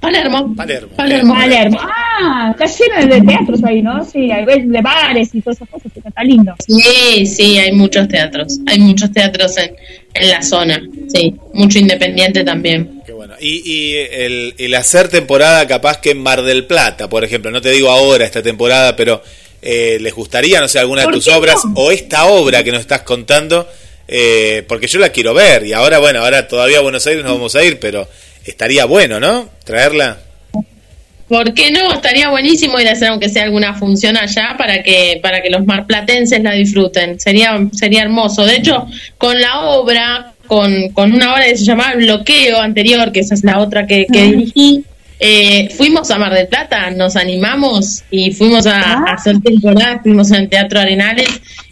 [0.00, 0.54] Palermo.
[0.54, 0.94] Palermo.
[0.96, 1.78] Palermo.
[1.80, 4.04] Ah, está lleno de teatros ahí, ¿no?
[4.04, 6.54] Sí, hay de bares y todas esas cosas, está lindo.
[6.66, 8.58] Sí, sí, hay muchos teatros.
[8.66, 9.74] Hay muchos teatros en,
[10.14, 10.80] en la zona,
[11.12, 11.34] sí.
[11.52, 13.02] Mucho independiente también.
[13.04, 13.34] Qué bueno.
[13.40, 17.60] Y, y el, el, hacer temporada capaz que en Mar del Plata, por ejemplo, no
[17.60, 19.20] te digo ahora esta temporada, pero
[19.60, 23.02] eh, ¿les gustaría, no sé, alguna de tus obras o esta obra que nos estás
[23.02, 23.68] contando?
[24.10, 27.34] Eh, porque yo la quiero ver y ahora, bueno, ahora todavía a Buenos Aires no
[27.34, 28.08] vamos a ir, pero
[28.50, 29.48] estaría bueno, ¿no?
[29.64, 30.18] Traerla.
[31.28, 31.92] ¿Por qué no?
[31.92, 35.66] Estaría buenísimo ir a hacer aunque sea alguna función allá para que para que los
[35.66, 37.20] marplatenses la disfruten.
[37.20, 38.46] Sería sería hermoso.
[38.46, 38.86] De hecho,
[39.18, 43.44] con la obra, con, con una obra que se llamaba Bloqueo anterior, que esa es
[43.44, 44.84] la otra que, que dirigí,
[45.20, 49.04] eh, fuimos a Mar del Plata, nos animamos y fuimos a, a ah.
[49.12, 51.28] hacer temporada, fuimos en el Teatro Arenales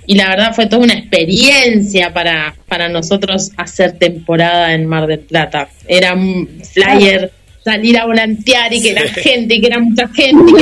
[0.07, 5.21] y la verdad fue toda una experiencia para, para nosotros hacer temporada en Mar del
[5.21, 5.69] Plata.
[5.89, 7.33] Era un flyer,
[7.65, 10.53] salir a volantear y que la gente, que era mucha gente.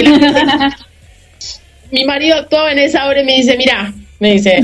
[1.91, 4.61] Mi marido actuaba en esa obra y me dice, mira, me dice,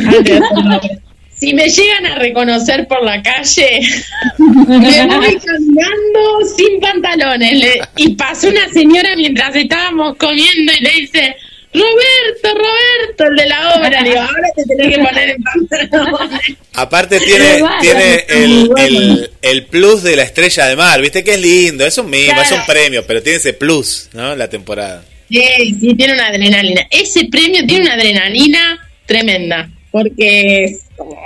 [1.36, 3.80] si me llegan a reconocer por la calle,
[4.38, 6.20] me voy caminando
[6.56, 7.64] sin pantalones.
[7.96, 11.36] y pasó una señora mientras estábamos comiendo y le dice,
[11.72, 14.02] Roberto, Roberto, el de la obra.
[14.02, 16.56] Digo, ahora te tenés que poner en pantalones.
[16.74, 21.86] Aparte tiene, tiene el, el, plus de la estrella de mar, viste que es lindo,
[21.86, 24.34] es un mimo, es un premio, pero tiene ese plus, ¿no?
[24.34, 25.04] La temporada.
[25.28, 26.86] Sí, sí, tiene una adrenalina.
[26.90, 30.76] Ese premio tiene una adrenalina tremenda, porque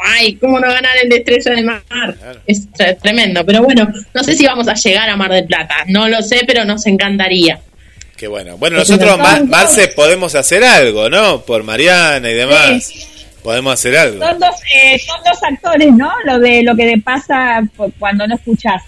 [0.03, 1.83] ay, ¿cómo no ganar el de Estrella de Mar?
[2.47, 2.69] Es
[3.03, 6.23] tremendo, pero bueno, no sé si vamos a llegar a Mar del Plata, no lo
[6.23, 7.61] sé, pero nos encantaría.
[8.17, 8.57] Qué bueno.
[8.57, 11.43] Bueno, nosotros, Marce, podemos hacer algo, ¿no?
[11.43, 12.93] Por Mariana y demás.
[13.43, 14.25] Podemos hacer algo.
[14.25, 16.11] Son dos, eh, son dos actores, ¿no?
[16.25, 17.63] Lo de lo que te pasa
[17.99, 18.83] cuando no escuchas.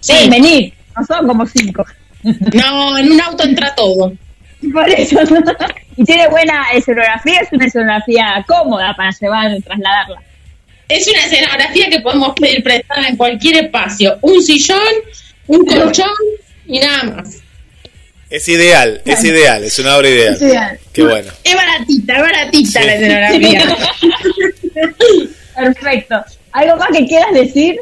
[0.00, 0.74] Sí, venir.
[0.96, 1.84] No son como cinco.
[2.22, 4.12] No, en un auto entra todo.
[4.72, 5.20] Por eso.
[5.96, 10.22] y tiene buena escenografía, es una escenografía cómoda para llevar, trasladarla.
[10.88, 14.18] Es una escenografía que podemos pedir prestada en cualquier espacio.
[14.22, 14.78] Un sillón,
[15.46, 16.08] un colchón
[16.66, 17.42] y nada más.
[18.30, 20.34] Es ideal, es ideal, es una obra ideal.
[20.34, 20.78] Es ideal.
[20.92, 21.32] Qué bueno.
[21.44, 23.76] Es baratita, es baratita la escenografía.
[25.56, 26.24] Perfecto.
[26.52, 27.80] ¿Algo más que quieras decir?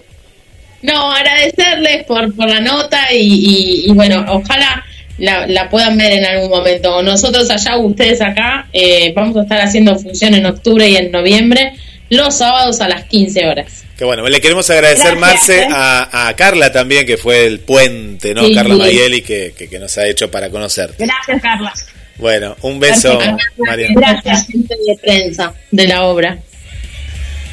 [0.83, 4.85] No, agradecerles por, por la nota y, bueno, ojalá
[5.19, 7.03] la, puedan ver en algún momento.
[7.03, 11.73] Nosotros allá, ustedes acá, eh, vamos a estar haciendo función en octubre y en noviembre,
[12.11, 13.85] los sábados a las 15 horas.
[13.97, 15.69] Qué bueno, le queremos agradecer, Marce, ¿eh?
[15.71, 18.43] a, Carla también, que fue el puente, ¿no?
[18.55, 20.95] Carla Mayeli, que, que, nos ha hecho para conocer.
[20.99, 21.73] Gracias, Carla.
[22.19, 23.19] Bueno, un beso,
[23.57, 23.89] María.
[23.95, 26.39] Gracias, gente de prensa de la obra.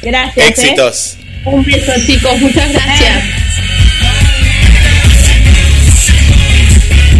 [0.02, 0.46] Gracias.
[0.46, 0.50] ¿eh?
[0.50, 1.16] Éxitos.
[1.46, 3.24] Un beso, chicos, muchas gracias.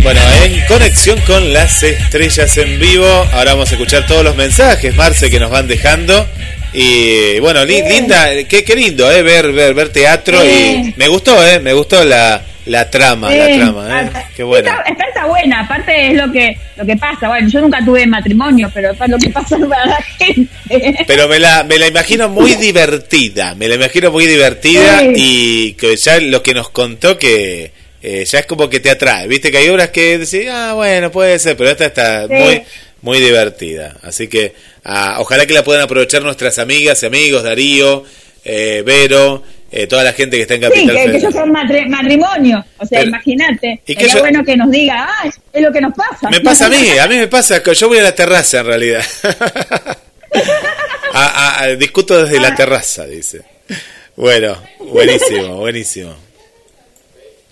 [0.02, 4.94] Bueno, en conexión con las estrellas en vivo, ahora vamos a escuchar todos los mensajes,
[4.94, 6.28] Marce, que nos van dejando.
[6.74, 11.60] Y bueno, linda, qué, qué lindo, eh, ver, ver, ver teatro y me gustó, eh,
[11.60, 14.10] me gustó la, la trama, la trama, eh.
[14.36, 14.82] Qué buena.
[14.84, 17.28] Está, está, buena, aparte es lo que lo que pasa.
[17.28, 21.04] Bueno, yo nunca tuve matrimonio, pero es lo que pasa para la gente.
[21.06, 25.94] Pero me la, me la imagino muy divertida, me la imagino muy divertida y que
[25.94, 27.70] ya lo que nos contó que
[28.02, 29.28] eh, ya es como que te atrae.
[29.28, 32.62] Viste que hay obras que decís, ah, bueno, puede ser, pero esta está muy,
[33.04, 33.96] muy divertida.
[34.02, 38.02] Así que ah, ojalá que la puedan aprovechar nuestras amigas y amigos, Darío,
[38.42, 42.64] eh, Vero, eh, toda la gente que está en Capital Sí, que, ellos son matrimonio.
[42.78, 43.82] O sea, imagínate.
[43.86, 46.30] Sería bueno que nos diga, ah, es lo que nos pasa.
[46.30, 48.66] Me pasa a mí, a mí me pasa, que yo voy a la terraza en
[48.66, 49.04] realidad.
[51.78, 52.54] discuto desde la ah.
[52.54, 53.42] terraza, dice.
[54.16, 56.14] Bueno, buenísimo, buenísimo.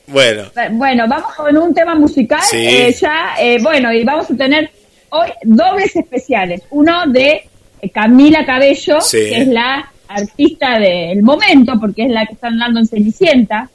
[0.07, 0.51] Bueno.
[0.71, 2.41] Bueno, vamos con un tema musical.
[2.55, 4.71] Eh, ya, bueno, y vamos a tener
[5.13, 6.63] hoy dobles especiales.
[6.71, 7.43] Uno de
[7.81, 12.81] eh, Camila Cabello, que es la artista del momento, porque es la que están dando
[12.81, 13.71] en Cenicienta.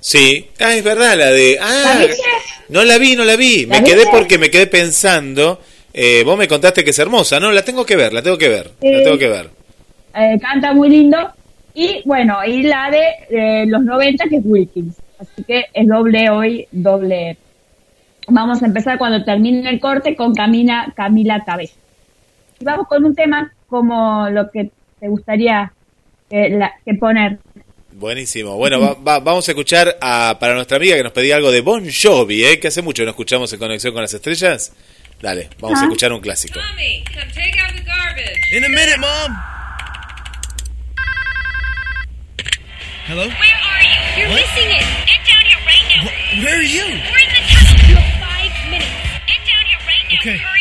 [0.00, 1.58] Sí, ah, es verdad, la de...
[1.60, 2.04] Ah,
[2.68, 3.66] no la vi, no la vi.
[3.66, 5.60] me quedé porque me quedé pensando...
[5.98, 7.50] Eh, vos me contaste que es hermosa, ¿no?
[7.50, 9.50] La tengo que ver, la tengo que ver, la tengo que ver.
[10.14, 11.16] Eh, canta muy lindo.
[11.72, 14.94] Y bueno, y la de los 90 que es Wilkins.
[15.18, 17.38] Así que es doble hoy, doble
[18.28, 21.72] Vamos a empezar cuando termine el corte con Camila, Camila Cabello.
[22.58, 25.72] Y vamos con un tema como lo que te gustaría
[26.28, 27.38] que, poner.
[27.92, 28.56] Buenísimo.
[28.56, 32.44] Bueno, vamos a escuchar a, para nuestra amiga que nos pedía algo de Bon Jovi,
[32.44, 32.58] ¿eh?
[32.58, 34.72] que hace mucho no escuchamos en Conexión con las Estrellas.
[35.20, 36.58] Dale, vamos a escuchar un clásico.
[38.52, 39.36] In a minute, mom.
[43.06, 43.22] Hello?
[43.22, 44.22] Where are you?
[44.22, 44.84] You're missing it.
[45.06, 46.44] Get down here right now.
[46.44, 46.84] Where are you?
[46.84, 47.55] We're in the
[50.18, 50.55] Okay.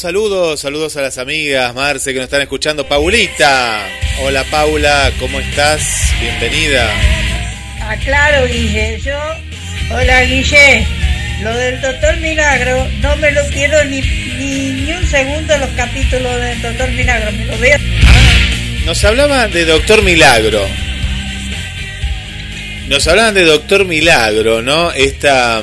[0.00, 2.88] Saludos, saludos a las amigas, Marce, que nos están escuchando.
[2.88, 3.86] Paulita,
[4.22, 6.10] hola Paula, ¿cómo estás?
[6.18, 6.90] Bienvenida.
[7.82, 9.18] Ah, claro, Guille, yo,
[9.94, 10.86] hola Guille,
[11.42, 16.62] lo del Doctor Milagro, no me lo quiero ni, ni, un segundo los capítulos del
[16.62, 17.78] Doctor Milagro, me lo veo.
[18.86, 20.66] nos hablaban de Doctor Milagro.
[22.88, 24.92] Nos hablaban de Doctor Milagro, ¿no?
[24.92, 25.62] Esta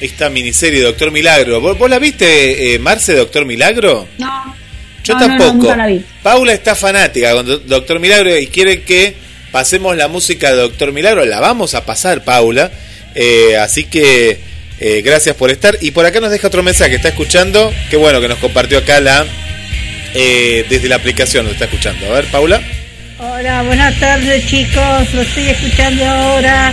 [0.00, 1.60] esta miniserie Doctor Milagro.
[1.60, 4.08] ¿Vos, la viste, eh, Marce, Doctor Milagro?
[4.18, 4.56] No.
[5.04, 5.74] Yo tampoco.
[6.22, 9.14] Paula está fanática con Doctor Milagro y quiere que
[9.50, 11.24] pasemos la música de Doctor Milagro.
[11.24, 12.70] La vamos a pasar, Paula.
[13.14, 14.40] Eh, así que
[14.78, 15.76] eh, gracias por estar.
[15.80, 16.96] Y por acá nos deja otro mensaje.
[16.96, 17.72] Está escuchando.
[17.88, 19.26] Qué bueno que nos compartió acá la
[20.12, 21.46] desde la aplicación.
[21.46, 22.06] Lo está escuchando.
[22.06, 22.60] A ver, Paula.
[23.18, 25.14] Hola, buenas tardes, chicos.
[25.14, 26.72] Lo estoy escuchando ahora.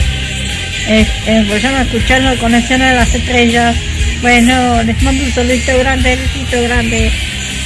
[0.88, 3.76] Este, pues ya me escuchando con escena de las estrellas.
[4.22, 7.12] Bueno, les mando un solito grande, besito grande.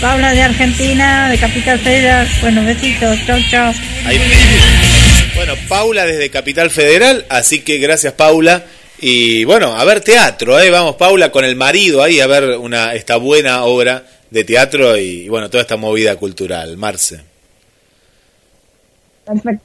[0.01, 2.27] Paula de Argentina, de Capital Federal.
[2.41, 3.73] Bueno, besitos, chao, chao.
[5.35, 8.63] Bueno, Paula desde Capital Federal, así que gracias Paula.
[8.99, 10.71] Y bueno, a ver teatro, ¿eh?
[10.71, 15.23] vamos Paula con el marido ahí a ver una esta buena obra de teatro y,
[15.23, 16.75] y bueno, toda esta movida cultural.
[16.77, 17.21] Marce.
[19.25, 19.63] Perfecto.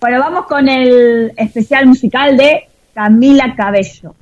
[0.00, 4.14] Bueno, vamos con el especial musical de Camila Cabello.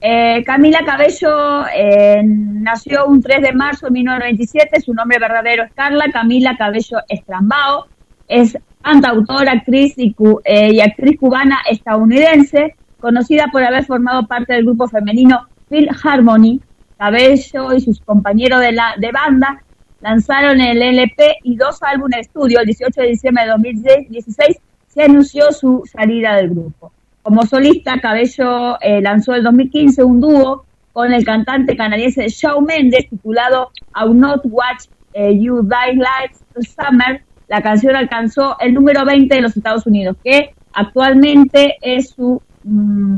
[0.00, 5.72] Eh, Camila Cabello eh, nació un 3 de marzo de 1997, su nombre verdadero es
[5.74, 7.84] Carla Camila Cabello Estrambao,
[8.28, 14.88] es cantautora, actriz eh, y, actriz cubana estadounidense, conocida por haber formado parte del grupo
[14.88, 16.62] femenino Phil Harmony.
[16.96, 19.62] Cabello y sus compañeros de, la, de banda
[20.00, 22.60] lanzaron el LP y dos álbumes de estudio.
[22.60, 24.56] El 18 de diciembre de 2016
[24.86, 26.90] se anunció su salida del grupo.
[27.26, 33.10] Como solista, Cabello eh, lanzó el 2015 un dúo con el cantante canadiense Shawn Mendes
[33.10, 37.24] titulado I'll Not Watch eh, You Die Like Summer.
[37.48, 43.16] La canción alcanzó el número 20 de los Estados Unidos, que actualmente es su mm,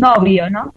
[0.00, 0.72] novio, ¿no?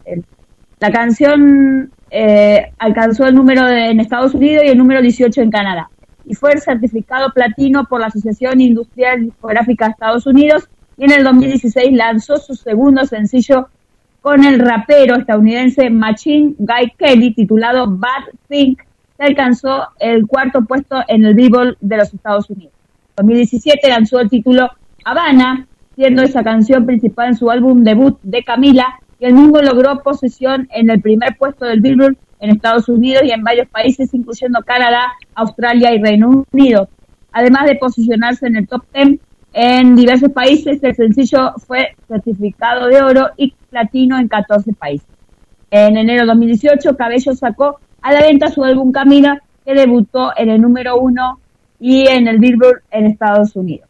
[0.82, 5.90] la canción eh, alcanzó el número en Estados Unidos y el número 18 en Canadá.
[6.26, 10.68] Y fue certificado platino por la Asociación Industrial Discográfica de Estados Unidos
[10.98, 13.70] y en el 2016 lanzó su segundo sencillo
[14.22, 18.80] con el rapero estadounidense Machine Guy Kelly titulado Bad Think,
[19.18, 22.74] que alcanzó el cuarto puesto en el Billboard de los Estados Unidos.
[23.18, 24.70] En 2017 lanzó el título
[25.06, 30.02] Habana, siendo esa canción principal en su álbum debut de Camila, y el mismo logró
[30.04, 34.62] posesión en el primer puesto del Billboard en Estados Unidos y en varios países, incluyendo
[34.64, 36.90] Canadá, Australia y Reino Unido.
[37.32, 39.20] Además de posicionarse en el top 10
[39.60, 45.08] en diversos países el sencillo fue certificado de oro y platino en 14 países.
[45.72, 50.50] En enero de 2018, Cabello sacó a la venta su álbum Camina, que debutó en
[50.52, 51.40] el número uno
[51.80, 53.90] y en el Billboard en Estados Unidos.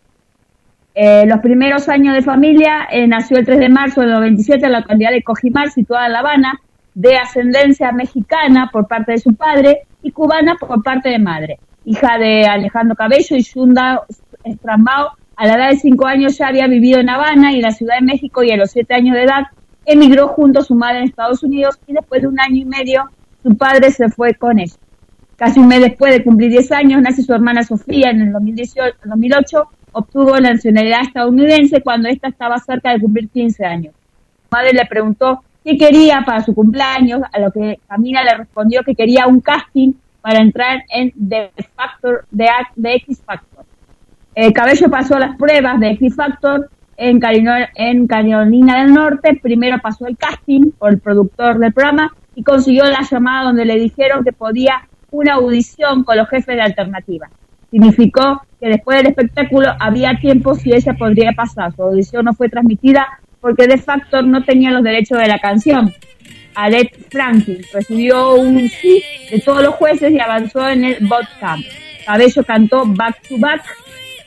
[0.96, 4.72] Eh, los primeros años de familia eh, nació el 3 de marzo de 97 en
[4.72, 6.62] la localidad de Cojimar, situada en La Habana,
[6.94, 11.60] de ascendencia mexicana por parte de su padre y cubana por parte de madre.
[11.84, 14.04] Hija de Alejandro Cabello y Yunda
[14.46, 17.72] Estrambao, a la edad de cinco años ya había vivido en Habana y en la
[17.72, 19.44] Ciudad de México y a los siete años de edad
[19.86, 23.10] emigró junto a su madre en Estados Unidos y después de un año y medio
[23.44, 24.74] su padre se fue con ella.
[25.36, 28.98] Casi un mes después de cumplir 10 años nace su hermana Sofía en el 2018,
[29.06, 33.94] 2008, obtuvo la nacionalidad estadounidense cuando ésta estaba cerca de cumplir 15 años.
[34.42, 38.82] Su madre le preguntó qué quería para su cumpleaños, a lo que Camila le respondió
[38.84, 43.57] que quería un casting para entrar en The Factor, X Factor.
[44.40, 47.20] Eh, Cabello pasó las pruebas de X Factor en,
[47.74, 49.40] en Carolina del Norte.
[49.42, 53.80] Primero pasó el casting por el productor del programa y consiguió la llamada donde le
[53.80, 57.32] dijeron que podía una audición con los jefes de alternativa.
[57.72, 61.76] Significó que después del espectáculo había tiempo si ella podría pasar.
[61.76, 63.08] Su audición no fue transmitida
[63.42, 65.92] porque de facto no tenía los derechos de la canción.
[66.54, 71.10] Alet Franklin recibió un sí de todos los jueces y avanzó en el
[71.40, 71.66] camp.
[72.06, 73.64] Cabello cantó Back to Back.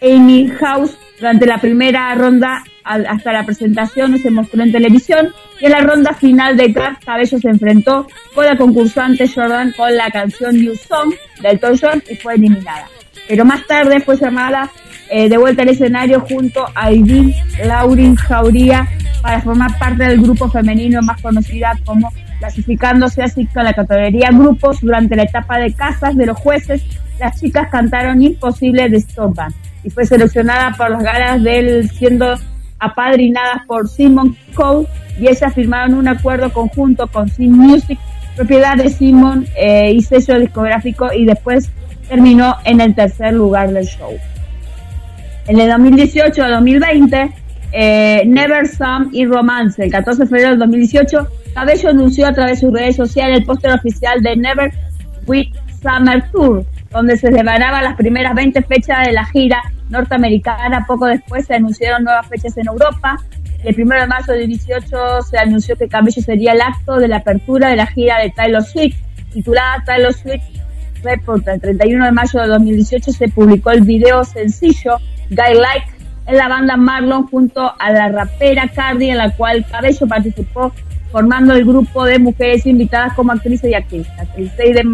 [0.03, 5.73] Amy House durante la primera ronda hasta la presentación se mostró en televisión y en
[5.73, 10.57] la ronda final de Craft Cabello se enfrentó con la concursante Jordan con la canción
[10.57, 12.89] You Song del Toy John y fue eliminada.
[13.29, 14.71] Pero más tarde fue llamada
[15.11, 17.35] eh, de vuelta al escenario junto a Idin
[17.65, 18.89] Laurin Jauría
[19.21, 24.81] para formar parte del grupo femenino más conocida como clasificándose así con la categoría grupos
[24.81, 26.83] durante la etapa de casas de los jueces.
[27.19, 29.39] Las chicas cantaron Imposible de Stop
[29.85, 32.35] y fue seleccionada por las galas del siendo
[32.79, 34.87] apadrinadas por Simon Cole
[35.19, 37.99] y ellas firmaron un acuerdo conjunto con Sim Music,
[38.37, 41.71] propiedad de Simon eh, y sello discográfico y después
[42.09, 44.13] terminó en el tercer lugar del show.
[45.47, 47.33] En el 2018 a 2020,
[47.73, 52.61] eh, Never Some y Romance, el 14 de febrero del 2018, Cabello anunció a través
[52.61, 54.73] de sus redes sociales el póster oficial de Never
[55.27, 55.49] With
[55.83, 60.85] Summer Tour, donde se celebraban las primeras 20 fechas de la gira norteamericana.
[60.87, 63.17] Poco después se anunciaron nuevas fechas en Europa.
[63.63, 67.19] El 1 de marzo del 18 se anunció que Cabello sería el acto de la
[67.19, 68.97] apertura de la gira de Taylor Swift,
[69.33, 70.43] titulada Taylor Swift
[71.03, 71.47] Report.
[71.47, 74.97] El 31 de mayo de 2018 se publicó el video sencillo
[75.31, 75.87] Guy Like
[76.27, 80.73] en la banda Marlon junto a la rapera Cardi, en la cual Cabello participó
[81.11, 84.29] formando el grupo de mujeres invitadas como actrices y activistas.
[84.37, 84.85] El 6 de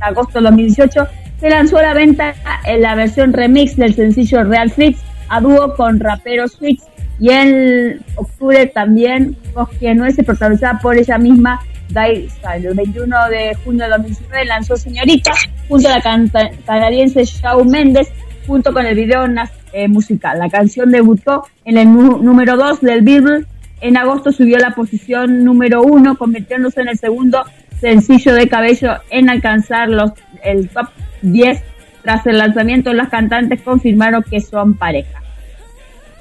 [0.00, 1.08] agosto de 2018
[1.42, 2.34] se lanzó a la venta
[2.64, 6.80] en la versión remix del sencillo Real Fix a dúo con rapero Switch
[7.18, 13.84] y en octubre también Cosquia Nueces, protagonizada por ella misma, Dai El 21 de junio
[13.84, 15.32] de 2019 lanzó Señorita
[15.68, 16.30] junto a la
[16.64, 18.12] canadiense Shawn Mendes
[18.46, 19.24] junto con el video
[19.72, 20.38] eh, musical.
[20.38, 23.46] La canción debutó en el número 2 del Billboard.
[23.80, 27.44] En agosto subió a la posición número 1, convirtiéndose en el segundo
[27.80, 30.12] sencillo de cabello en alcanzar los,
[30.44, 30.86] el top
[31.22, 31.62] 10.
[32.02, 35.22] Tras el lanzamiento, los cantantes confirmaron que son pareja.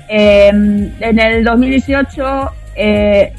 [0.07, 3.33] Em, en el 2018, eh,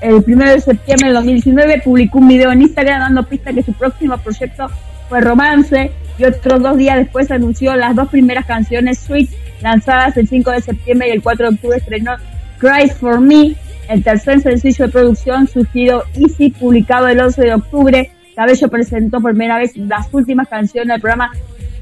[0.00, 3.72] el 1 de septiembre del 2019, publicó un video en Instagram dando pista que su
[3.72, 4.68] próximo proyecto
[5.08, 10.28] fue Romance y otros dos días después anunció las dos primeras canciones Sweet lanzadas el
[10.28, 12.16] 5 de septiembre y el 4 de octubre estrenó
[12.58, 13.54] Cry for Me,
[13.88, 19.30] el tercer sencillo de producción surgido Easy, publicado el 11 de octubre Cabello presentó por
[19.32, 21.30] primera vez las últimas canciones del programa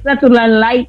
[0.02, 0.88] Saturday Light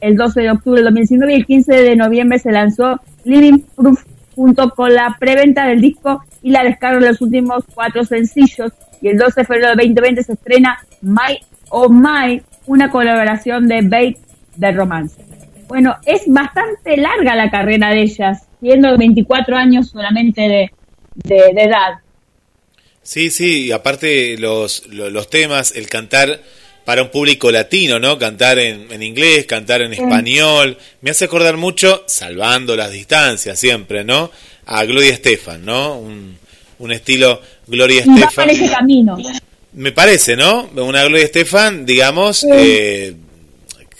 [0.00, 4.04] el 12 de octubre del 2019 y el 15 de noviembre se lanzó Living Proof
[4.34, 8.72] junto con la preventa del disco y la descarga de los últimos cuatro sencillos.
[9.00, 11.38] Y el 12 de febrero del 2020 se estrena My
[11.70, 14.18] Oh My, una colaboración de Bait
[14.56, 15.20] de romance.
[15.68, 20.70] Bueno, es bastante larga la carrera de ellas, siendo 24 años solamente
[21.24, 22.00] de edad.
[23.06, 26.42] Sí, sí, y aparte los, los, temas, el cantar
[26.84, 28.18] para un público latino, ¿no?
[28.18, 34.02] Cantar en, en inglés, cantar en español, me hace acordar mucho, salvando las distancias siempre,
[34.02, 34.32] ¿no?
[34.66, 35.96] A Gloria Estefan, ¿no?
[35.98, 36.36] Un,
[36.80, 38.50] un estilo Gloria Estefan.
[38.50, 39.16] ese camino.
[39.74, 40.68] Me parece, ¿no?
[40.74, 43.14] Una Gloria Estefan, digamos, eh,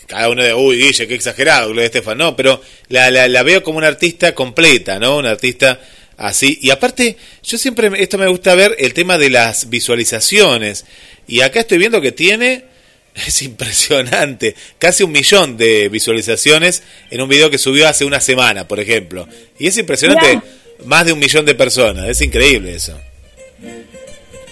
[0.09, 3.63] cada uno de, uy, Guille, qué exagerado, Gloria Estefan, no, pero la, la, la veo
[3.63, 5.17] como una artista completa, ¿no?
[5.19, 5.79] Una artista
[6.17, 6.59] así.
[6.63, 10.85] Y aparte, yo siempre, esto me gusta ver el tema de las visualizaciones.
[11.27, 12.65] Y acá estoy viendo que tiene,
[13.15, 18.69] es impresionante, casi un millón de visualizaciones en un video que subió hace una semana,
[18.69, 19.29] por ejemplo.
[19.59, 20.41] Y es impresionante,
[20.85, 22.99] más de un millón de personas, es increíble eso.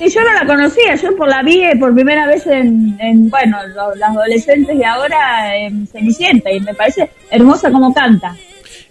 [0.01, 3.59] Y yo no la conocía, yo por la vi por primera vez en, en bueno,
[3.69, 8.37] los, adolescentes de ahora en Cenicienta y me parece hermosa como canta.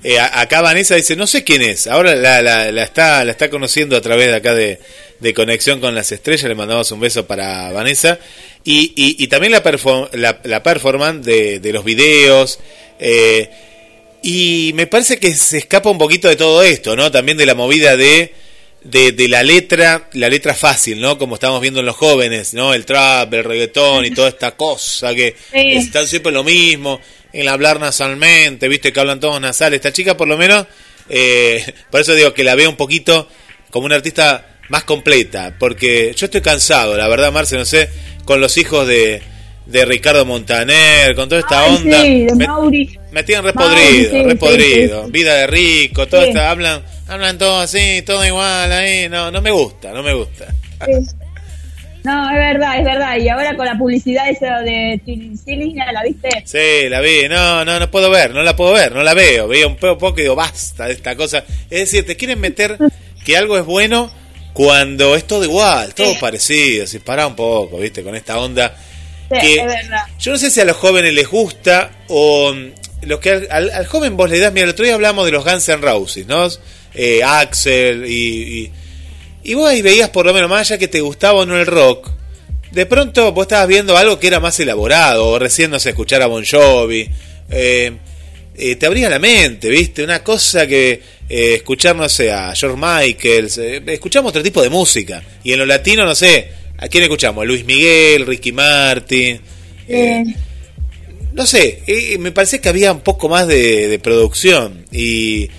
[0.04, 3.50] Eh, acá Vanessa dice, no sé quién es, ahora la, la, la, está, la está
[3.50, 4.80] conociendo a través de acá de,
[5.20, 8.20] de Conexión con las Estrellas, le mandamos un beso para Vanessa.
[8.66, 9.64] Y, y, también la,
[10.14, 12.60] la, la, performance de, de los videos.
[12.98, 13.50] Eh,
[14.22, 17.12] y me parece que se escapa un poquito de todo esto, ¿no?
[17.12, 18.34] También de la movida de,
[18.84, 21.18] de, de, la letra, la letra fácil, ¿no?
[21.18, 22.74] Como estamos viendo en los jóvenes, ¿no?
[22.74, 27.02] El trap, el reggaetón y toda esta cosa que están siempre lo mismo
[27.34, 29.78] en hablar nasalmente, viste que hablan todos nasales.
[29.78, 30.68] Esta chica por lo menos,
[31.10, 33.28] eh, por eso digo que la veo un poquito
[33.72, 37.90] como una artista más completa, porque yo estoy cansado, la verdad, Marce, no sé,
[38.24, 39.22] con los hijos de,
[39.66, 42.02] de Ricardo Montaner, con toda esta onda.
[42.02, 43.00] Sí, de Mauri.
[43.12, 45.08] Me, tienen repodrido, repodrido.
[45.10, 49.10] Vida de rico, todo esta, hablan, hablan todo así, todo igual ahí.
[49.10, 50.48] No, no me gusta, no me gusta.
[52.04, 53.18] No, es verdad, es verdad.
[53.18, 55.02] Y ahora con la publicidad esa de
[55.46, 56.30] Silina, ¿la viste?
[56.46, 57.30] Sí, la vi.
[57.30, 59.48] No, no, no puedo ver, no la puedo ver, no la veo.
[59.48, 61.46] Veo un poco y digo, basta de esta cosa.
[61.70, 62.78] Es decir, te quieren meter
[63.24, 64.12] que algo es bueno
[64.52, 66.86] cuando es todo igual, todo parecido.
[66.88, 68.04] Si para un poco, ¿viste?
[68.04, 68.76] Con esta onda.
[69.40, 70.04] Sí, es verdad.
[70.20, 74.18] Yo no sé si a los jóvenes les gusta o mm, lo que al, joven
[74.18, 74.52] vos le das.
[74.52, 76.50] Mira, el otro día hablamos de los Guns N' Roses, ¿no?
[76.94, 78.72] Eh, Axel y y
[79.54, 82.10] vos ahí veías por lo menos, más allá que te gustaba o no el rock,
[82.74, 86.22] de pronto vos estabas viendo algo que era más elaborado, o recién no sé, escuchar
[86.24, 87.08] a Bon Jovi.
[87.52, 87.92] Eh,
[88.56, 90.04] eh, te abría la mente, ¿viste?
[90.04, 95.24] Una cosa que eh, escuchar, no sé, a George Michaels, escuchamos otro tipo de música.
[95.44, 97.46] Y en lo latino, no sé, ¿a quién escuchamos?
[97.46, 99.40] Luis Miguel, Ricky Martin.
[101.34, 101.84] no sé,
[102.18, 104.86] me parece que había un poco más de, de producción.
[104.92, 105.50] Y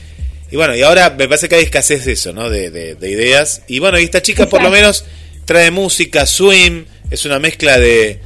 [0.51, 2.51] y bueno, y ahora me parece que hay escasez de eso, ¿no?
[2.51, 3.63] De, de, ideas.
[3.67, 5.05] Y bueno, y esta chica por lo menos
[5.45, 8.21] trae música, swing, es una mezcla de...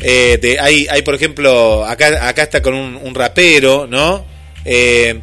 [0.00, 4.24] Eh, de hay, hay, por ejemplo, acá, acá está con un, rapero, ¿no?
[4.70, 5.20] Eh,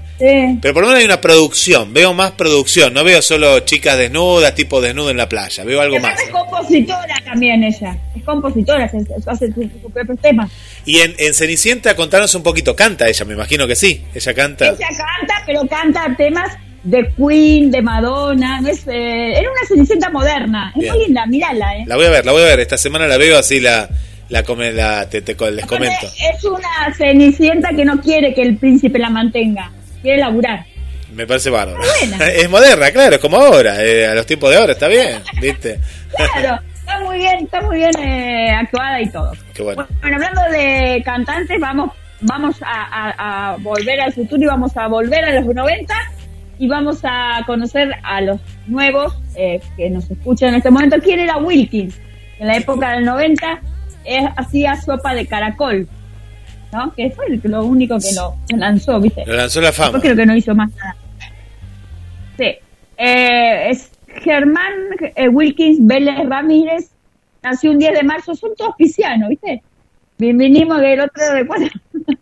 [0.61, 4.55] Pero por lo menos hay una producción, veo más producción, no veo solo chicas desnudas,
[4.55, 6.19] tipo desnudo en la playa, veo algo más.
[6.19, 8.85] Es compositora también ella, es compositora,
[9.27, 10.51] hace sus propios temas.
[10.85, 14.65] Y en, en, Cenicienta, contanos un poquito, canta ella, me imagino que sí, ella canta.
[14.69, 20.73] Ella canta, pero canta temas de Queen, de Madonna, es, eh, era una Cenicienta moderna,
[20.75, 21.77] es muy linda, mírala.
[21.77, 21.83] Eh.
[21.85, 23.89] La voy a ver, la voy a ver, esta semana la veo así la...
[24.29, 26.07] La, come, la te, te, les comento.
[26.07, 29.71] Es una cenicienta que no quiere que el príncipe la mantenga,
[30.01, 30.65] quiere laburar.
[31.13, 31.79] Me parece bárbaro.
[32.35, 35.79] Es moderna, claro, es como ahora, eh, a los tiempos de ahora, está bien, ¿viste?
[36.33, 39.31] claro está muy bien, está muy bien eh, actuada y todo.
[39.59, 39.87] bueno.
[40.01, 45.45] hablando de cantantes, vamos, vamos a, volver al futuro y vamos a volver a los
[45.53, 45.93] 90
[46.59, 50.97] y vamos a conocer a los nuevos eh, que nos escuchan en este momento.
[51.03, 51.99] ¿Quién era Wilkins?
[52.39, 53.61] En la época del 90
[54.35, 55.87] hacía sopa de caracol.
[56.71, 56.93] ¿no?
[56.93, 59.25] Que fue lo único que lo lanzó, ¿viste?
[59.25, 59.99] Lo lanzó la fama.
[60.01, 60.95] creo que no hizo más nada.
[62.37, 62.55] Sí.
[62.97, 64.73] Eh, es Germán
[65.15, 66.89] eh, Wilkins Vélez Ramírez
[67.43, 69.61] nació un 10 de marzo, son todos piscianos, ¿viste?
[70.17, 71.47] Vinimos del otro de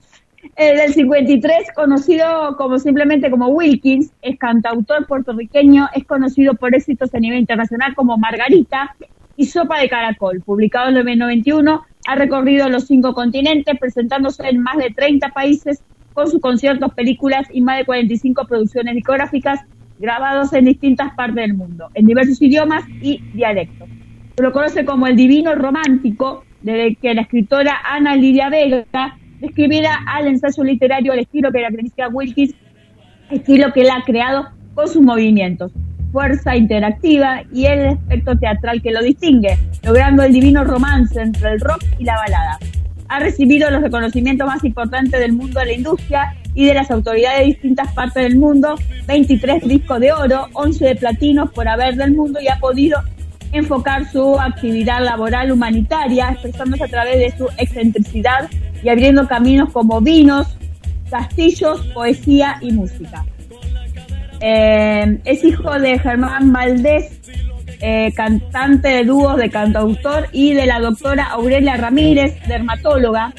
[0.55, 7.13] el del 53, conocido como simplemente como Wilkins, es cantautor puertorriqueño, es conocido por éxitos
[7.13, 8.95] a nivel internacional como Margarita
[9.35, 14.61] y Sopa de Caracol, publicado en el 1991, ha recorrido los cinco continentes, presentándose en
[14.61, 19.61] más de 30 países con sus conciertos, películas y más de 45 producciones discográficas
[19.99, 23.87] grabados en distintas partes del mundo, en diversos idiomas y dialectos.
[24.35, 29.99] Se lo conoce como el divino romántico, desde que la escritora Ana Lidia Vega describiera
[30.07, 32.55] al ensayo literario al estilo que caracteriza Wilkins,
[33.29, 35.71] estilo que él ha creado con sus movimientos,
[36.13, 41.59] fuerza interactiva y el efecto teatral que lo distingue, logrando el divino romance entre el
[41.59, 42.59] rock y la balada.
[43.09, 47.39] Ha recibido los reconocimientos más importantes del mundo de la industria y de las autoridades
[47.39, 48.75] de distintas partes del mundo,
[49.07, 52.99] 23 discos de oro, 11 de platino por haber del mundo y ha podido
[53.51, 58.49] enfocar su actividad laboral humanitaria, expresándose a través de su excentricidad
[58.83, 60.57] y abriendo caminos como vinos,
[61.09, 63.25] castillos, poesía y música.
[64.45, 67.21] Eh, es hijo de Germán Valdés,
[67.79, 73.33] eh, cantante de dúos de cantautor, y de la doctora Aurelia Ramírez, dermatóloga,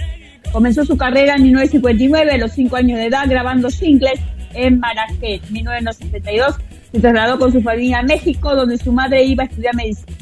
[0.54, 4.20] Comenzó su carrera en 1959, a los 5 años de edad, grabando singles
[4.54, 5.42] en Marrakech.
[5.48, 6.54] En 1962
[6.92, 10.12] se trasladó con su familia a México, donde su madre iba a estudiar medicina.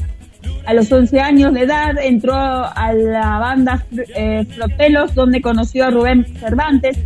[0.65, 3.85] A los 11 años de edad entró a la banda
[4.17, 6.97] eh, Flotelos, donde conoció a Rubén Cervantes,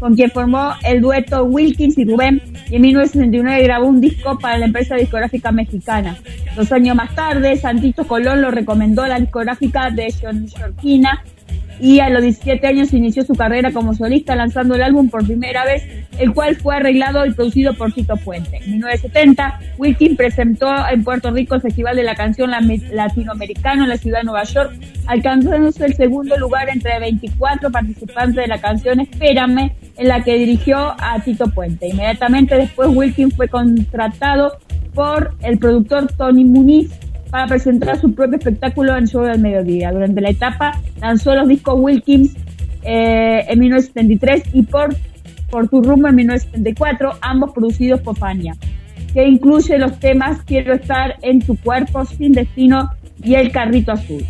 [0.00, 4.58] con quien formó el dueto Wilkins y Rubén, y en 1969 grabó un disco para
[4.58, 6.16] la empresa discográfica mexicana.
[6.56, 11.22] Dos años más tarde, Santito Colón lo recomendó a la discográfica de John Yorkina
[11.80, 15.64] y a los 17 años inició su carrera como solista lanzando el álbum por primera
[15.64, 15.82] vez,
[16.18, 18.58] el cual fue arreglado y producido por Tito Puente.
[18.58, 23.96] En 1970, Wilkin presentó en Puerto Rico el Festival de la Canción Latinoamericano en la
[23.96, 24.72] ciudad de Nueva York,
[25.06, 30.94] alcanzándose el segundo lugar entre 24 participantes de la canción Espérame, en la que dirigió
[30.98, 31.88] a Tito Puente.
[31.88, 34.58] Inmediatamente después, Wilkin fue contratado
[34.94, 36.90] por el productor Tony Muniz
[37.30, 39.92] para presentar su propio espectáculo en Show del Mediodía.
[39.92, 42.34] Durante la etapa lanzó los discos Wilkins
[42.82, 44.94] eh, en 1973 y por,
[45.50, 48.56] por tu rumbo en 1974, ambos producidos por Fania,
[49.14, 52.90] que incluye los temas Quiero estar en tu cuerpo, Sin Destino
[53.22, 54.24] y El Carrito Azul.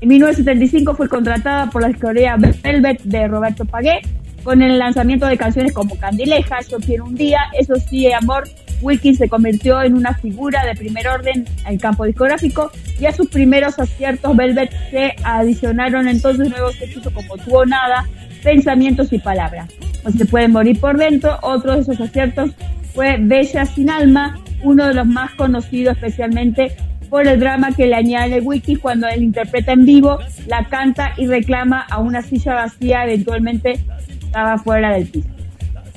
[0.00, 4.00] En 1975 fue contratada por la discográfica Velvet de Roberto Pagué
[4.42, 8.48] con el lanzamiento de canciones como Candileja, Yo quiero un día, Eso sí, amor.
[8.82, 13.12] Wilkins se convirtió en una figura de primer orden en el campo discográfico y a
[13.12, 18.06] sus primeros aciertos Velvet se adicionaron entonces nuevos éxitos como Tuvo Nada,
[18.42, 19.68] Pensamientos y Palabras.
[20.04, 22.52] No se puede morir por dentro, otro de esos aciertos
[22.94, 26.76] fue Bella sin alma, uno de los más conocidos especialmente
[27.08, 31.26] por el drama que le añade Wiki cuando él interpreta en vivo, la canta y
[31.26, 33.80] reclama a una silla vacía, eventualmente
[34.22, 35.39] estaba fuera del piso.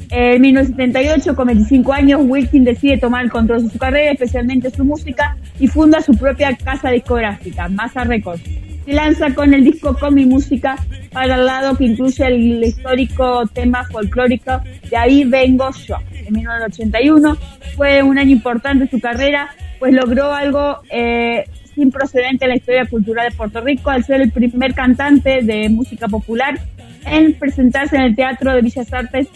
[0.09, 4.83] En 1978, con 25 años, Wilkin decide tomar el control de su carrera, especialmente su
[4.85, 8.41] música, y funda su propia casa discográfica, Massa Records.
[8.85, 10.75] Se lanza con el disco Con mi música
[11.13, 15.95] para el lado que incluye el histórico tema folclórico De ahí vengo yo.
[16.11, 17.37] En 1981
[17.77, 19.49] fue un año importante en su carrera,
[19.79, 21.45] pues logró algo eh,
[21.75, 25.69] sin procedente en la historia cultural de Puerto Rico al ser el primer cantante de
[25.69, 26.59] música popular
[27.05, 29.27] en presentarse en el Teatro de Villas Artes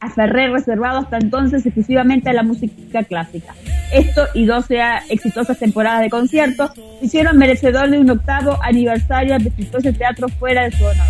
[0.00, 3.54] a Ferrer, reservado hasta entonces exclusivamente a la música clásica.
[3.92, 4.78] Esto y 12
[5.10, 6.70] exitosas temporadas de conciertos
[7.02, 11.06] hicieron merecedor de un octavo aniversario del prestigioso teatro fuera de su honor.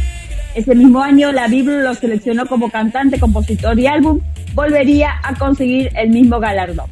[0.55, 4.20] Ese mismo año, la Biblia lo seleccionó como cantante, compositor y álbum,
[4.55, 6.91] volvería a conseguir el mismo galardón.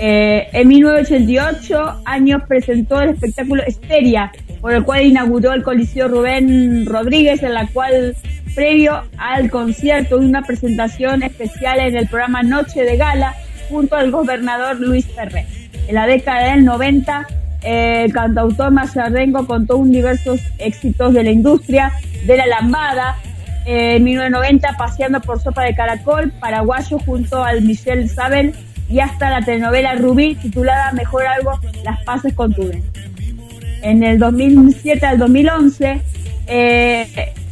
[0.00, 4.30] Eh, en 1988 años presentó el espectáculo Esteria,
[4.60, 8.14] por el cual inauguró el Coliseo Rubén Rodríguez, en la cual,
[8.54, 13.34] previo al concierto, una presentación especial en el programa Noche de Gala,
[13.68, 15.46] junto al gobernador Luis Ferrer.
[15.88, 17.26] En la década del 90,
[17.62, 21.92] el cantautor Mazarrengo contó un diversos éxitos de la industria
[22.24, 23.16] de la lambada.
[23.66, 28.54] en 1990, paseando por Sopa de Caracol, paraguayo, junto al Michel Sabel,
[28.88, 32.82] y hasta la telenovela Rubí, titulada Mejor Algo, Las Paces con Tuve
[33.82, 36.00] en el 2007 al 2011
[36.46, 37.06] eh,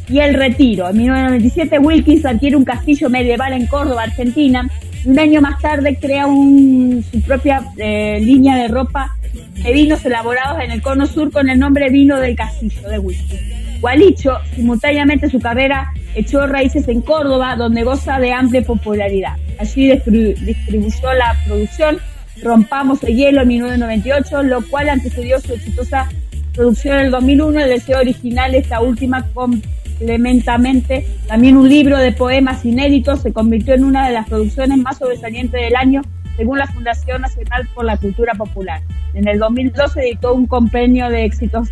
[0.09, 0.89] y el retiro.
[0.89, 4.69] En 1997 Wilkins adquiere un castillo medieval en Córdoba, Argentina.
[5.05, 9.15] Un año más tarde crea su propia eh, línea de ropa
[9.63, 13.66] de vinos elaborados en el Cono Sur con el nombre Vino del Castillo de Wilkins.
[13.81, 19.35] Gualicho, simultáneamente su carrera echó raíces en Córdoba, donde goza de amplia popularidad.
[19.59, 21.99] Allí distribuyó la producción
[22.41, 26.07] Rompamos el hielo en 1998, lo cual antecedió su exitosa
[26.53, 27.59] producción en el 2001.
[27.61, 33.83] El deseo original, esta última complementamente también un libro de poemas inéditos, se convirtió en
[33.83, 36.01] una de las producciones más sobresalientes del año,
[36.35, 38.81] según la Fundación Nacional por la Cultura Popular.
[39.15, 41.69] En el 2012 editó un compendio de éxitos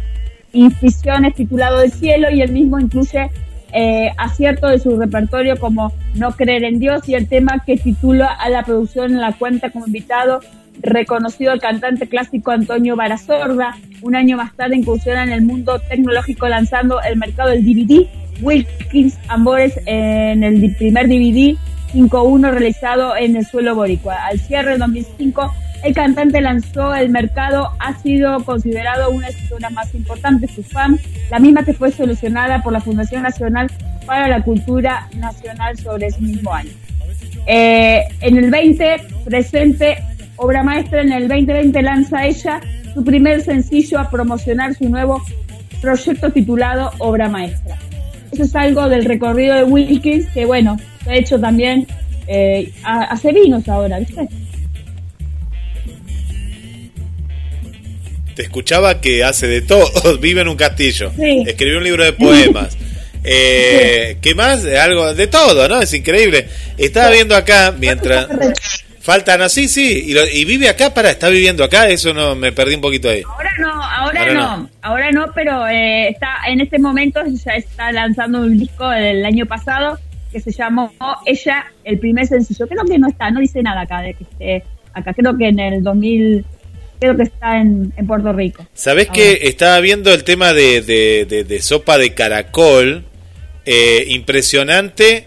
[0.55, 3.29] infusiones titulado El cielo y el mismo incluye
[3.73, 8.27] eh, acierto de su repertorio como No creer en Dios y el tema que titula
[8.27, 10.39] a la producción en la cuenta como invitado
[10.81, 13.77] reconocido el cantante clásico Antonio Barazorda.
[14.01, 18.07] Un año más tarde incursiona en el mundo tecnológico lanzando el mercado del DVD
[18.41, 21.57] Wilkins Ambores en el primer DVD
[21.93, 24.15] 5.1 realizado en el suelo boricua.
[24.25, 25.51] Al cierre del 2005
[25.85, 30.63] el cantante lanzó el mercado, ha sido considerado una de sus obras más importantes, su
[30.63, 33.69] fan, la misma que fue solucionada por la Fundación Nacional
[34.07, 36.71] para la Cultura Nacional sobre ese mismo año.
[37.45, 39.97] Eh, en el 20, presente
[40.37, 42.59] obra maestra, en el 2020 lanza ella
[42.95, 45.21] su primer sencillo a promocionar su nuevo
[45.81, 47.77] proyecto titulado Obra Maestra.
[48.31, 51.85] Eso es algo del recorrido de Wilkins, que bueno, ha hecho también,
[52.25, 54.27] eh, hace vinos ahora, ¿viste?
[58.35, 62.77] Te escuchaba que hace de todo, vive en un castillo, escribió un libro de poemas.
[63.27, 64.63] Eh, ¿Qué más?
[64.65, 65.81] Algo de todo, ¿no?
[65.81, 66.47] Es increíble.
[66.77, 68.27] Estaba viendo acá mientras...
[69.05, 72.81] Faltan así, sí, y, vive acá, para, está viviendo acá, eso no, me perdí un
[72.81, 73.21] poquito ahí.
[73.21, 78.41] Ahora no, ahora, no, ahora no, pero eh, está en este momento ya está lanzando
[78.41, 79.99] un disco del año pasado
[80.31, 80.91] que se llamó
[81.23, 82.67] Ella, el primer sencillo.
[82.67, 85.59] Creo que no está, no dice nada acá de que esté acá, creo que en
[85.59, 86.43] el 2000
[87.05, 88.65] creo que está en, Puerto Rico.
[88.73, 93.05] ¿Sabés que estaba viendo el tema de, de, sopa de caracol?
[93.67, 95.25] Eh, impresionante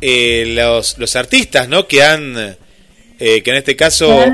[0.00, 1.88] eh, los, los artistas, ¿no?
[1.88, 2.56] Que han,
[3.18, 4.24] eh, que en este caso...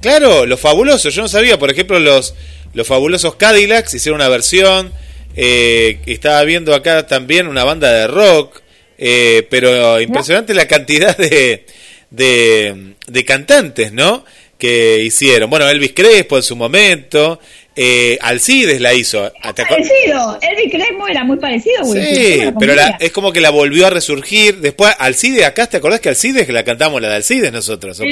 [0.00, 2.34] Claro, los fabulosos, yo no sabía, por ejemplo, los,
[2.72, 4.92] los fabulosos Cadillacs hicieron una versión,
[5.34, 8.62] estaba viendo acá también una banda de rock,
[8.98, 11.66] pero impresionante la cantidad de,
[12.10, 14.24] de, de cantantes, ¿no?
[14.60, 15.50] Que hicieron.
[15.50, 17.40] Bueno, Elvis Crespo en su momento,
[17.74, 19.32] eh, Alcides la hizo.
[19.42, 21.84] Parecido, Elvis Crespo era muy parecido.
[21.84, 24.58] Sí, pero es como que la volvió a resurgir.
[24.58, 27.96] Después, Alcides, acá, ¿te acordás que Alcides, que la cantamos la de Alcides nosotros?
[27.96, 28.04] Sí,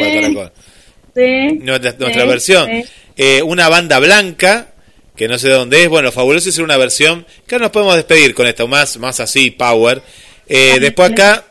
[1.15, 2.69] sí, nuestra, versión.
[3.17, 4.69] Eh, una banda blanca
[5.19, 5.89] que no sé dónde es.
[5.89, 9.51] Bueno, fabuloso es una versión que ahora nos podemos despedir con esto, más, más así,
[9.51, 10.01] power.
[10.49, 11.45] Eh, después acá,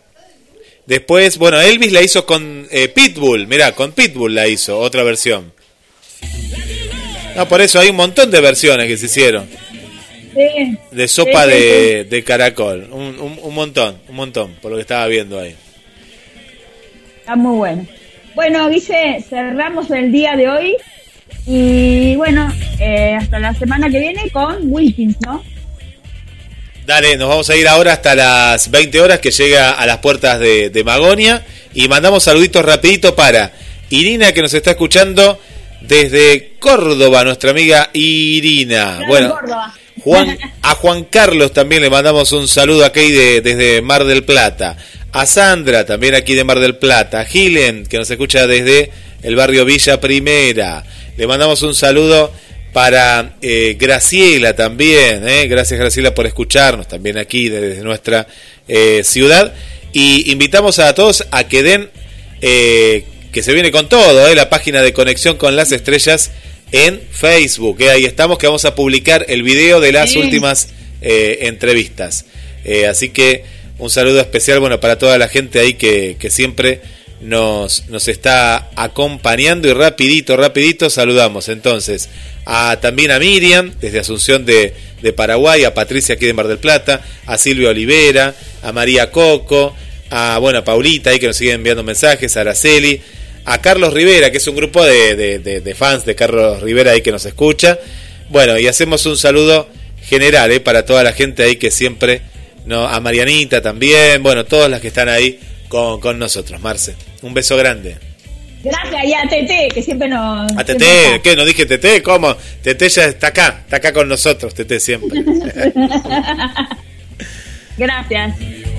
[0.88, 5.54] después, bueno, Elvis la hizo con eh, Pitbull, mirá, con Pitbull la hizo, otra versión.
[7.36, 9.48] No, por eso hay un montón de versiones que se hicieron.
[10.92, 15.56] de sopa de, caracol, un, un montón, un montón, por lo que estaba viendo ahí.
[17.20, 17.86] Está muy bueno.
[18.36, 20.78] Bueno, dice, cerramos el día de hoy
[21.46, 25.44] y bueno, eh, hasta la semana que viene con Wilkins, ¿no?
[26.88, 30.40] Dale, nos vamos a ir ahora hasta las 20 horas que llega a las puertas
[30.40, 33.52] de, Magonia y mandamos saluditos rapidito para
[33.90, 35.38] Irina que nos está escuchando
[35.82, 39.02] desde Córdoba, nuestra amiga Irina.
[39.06, 39.36] bueno,
[40.02, 44.78] Juan, a Juan Carlos también le mandamos un saludo aquí de, desde Mar del Plata
[45.12, 48.92] a Sandra, también aquí de Mar del Plata, a Gilen, que nos escucha desde
[49.24, 50.86] el barrio Villa Primera.
[51.18, 52.32] Le mandamos un saludo
[52.78, 55.48] para eh, Graciela también, eh.
[55.48, 58.28] gracias Graciela por escucharnos también aquí desde nuestra
[58.68, 59.52] eh, ciudad.
[59.94, 61.90] Y invitamos a todos a que den,
[62.40, 66.30] que se viene con todo, la página de Conexión con las Estrellas
[66.72, 67.82] en Facebook.
[67.82, 70.70] Ahí estamos, que vamos a publicar el video de las últimas
[71.02, 72.26] entrevistas.
[72.88, 73.44] así que
[73.80, 76.82] un saludo especial, bueno, para toda la gente ahí que, siempre
[77.22, 82.10] nos, nos está acompañando y rapidito, rapidito saludamos entonces
[82.46, 84.74] a, también a Miriam desde Asunción de,
[85.16, 89.76] Paraguay, a Patricia aquí de Mar del Plata, a Silvia Olivera, a María Coco,
[90.10, 93.02] a bueno, Paulita ahí que nos sigue enviando mensajes, a Araceli,
[93.46, 97.12] a Carlos Rivera, que es un grupo de, de, fans de Carlos Rivera ahí que
[97.12, 97.80] nos escucha.
[98.30, 99.70] Bueno, y hacemos un saludo
[100.04, 102.22] general eh, para toda la gente ahí que siempre
[102.66, 106.96] no, a Marianita también, bueno, todas las que están ahí con, con nosotros, Marce.
[107.22, 107.98] Un beso grande.
[108.64, 110.52] Gracias, y a Tete, que siempre nos...
[110.58, 111.36] A Tete, ¿qué?
[111.36, 112.02] ¿No dije Tete?
[112.02, 112.36] ¿Cómo?
[112.62, 115.24] Tete ya está acá, está acá con nosotros, Tete siempre.
[117.78, 118.36] Gracias.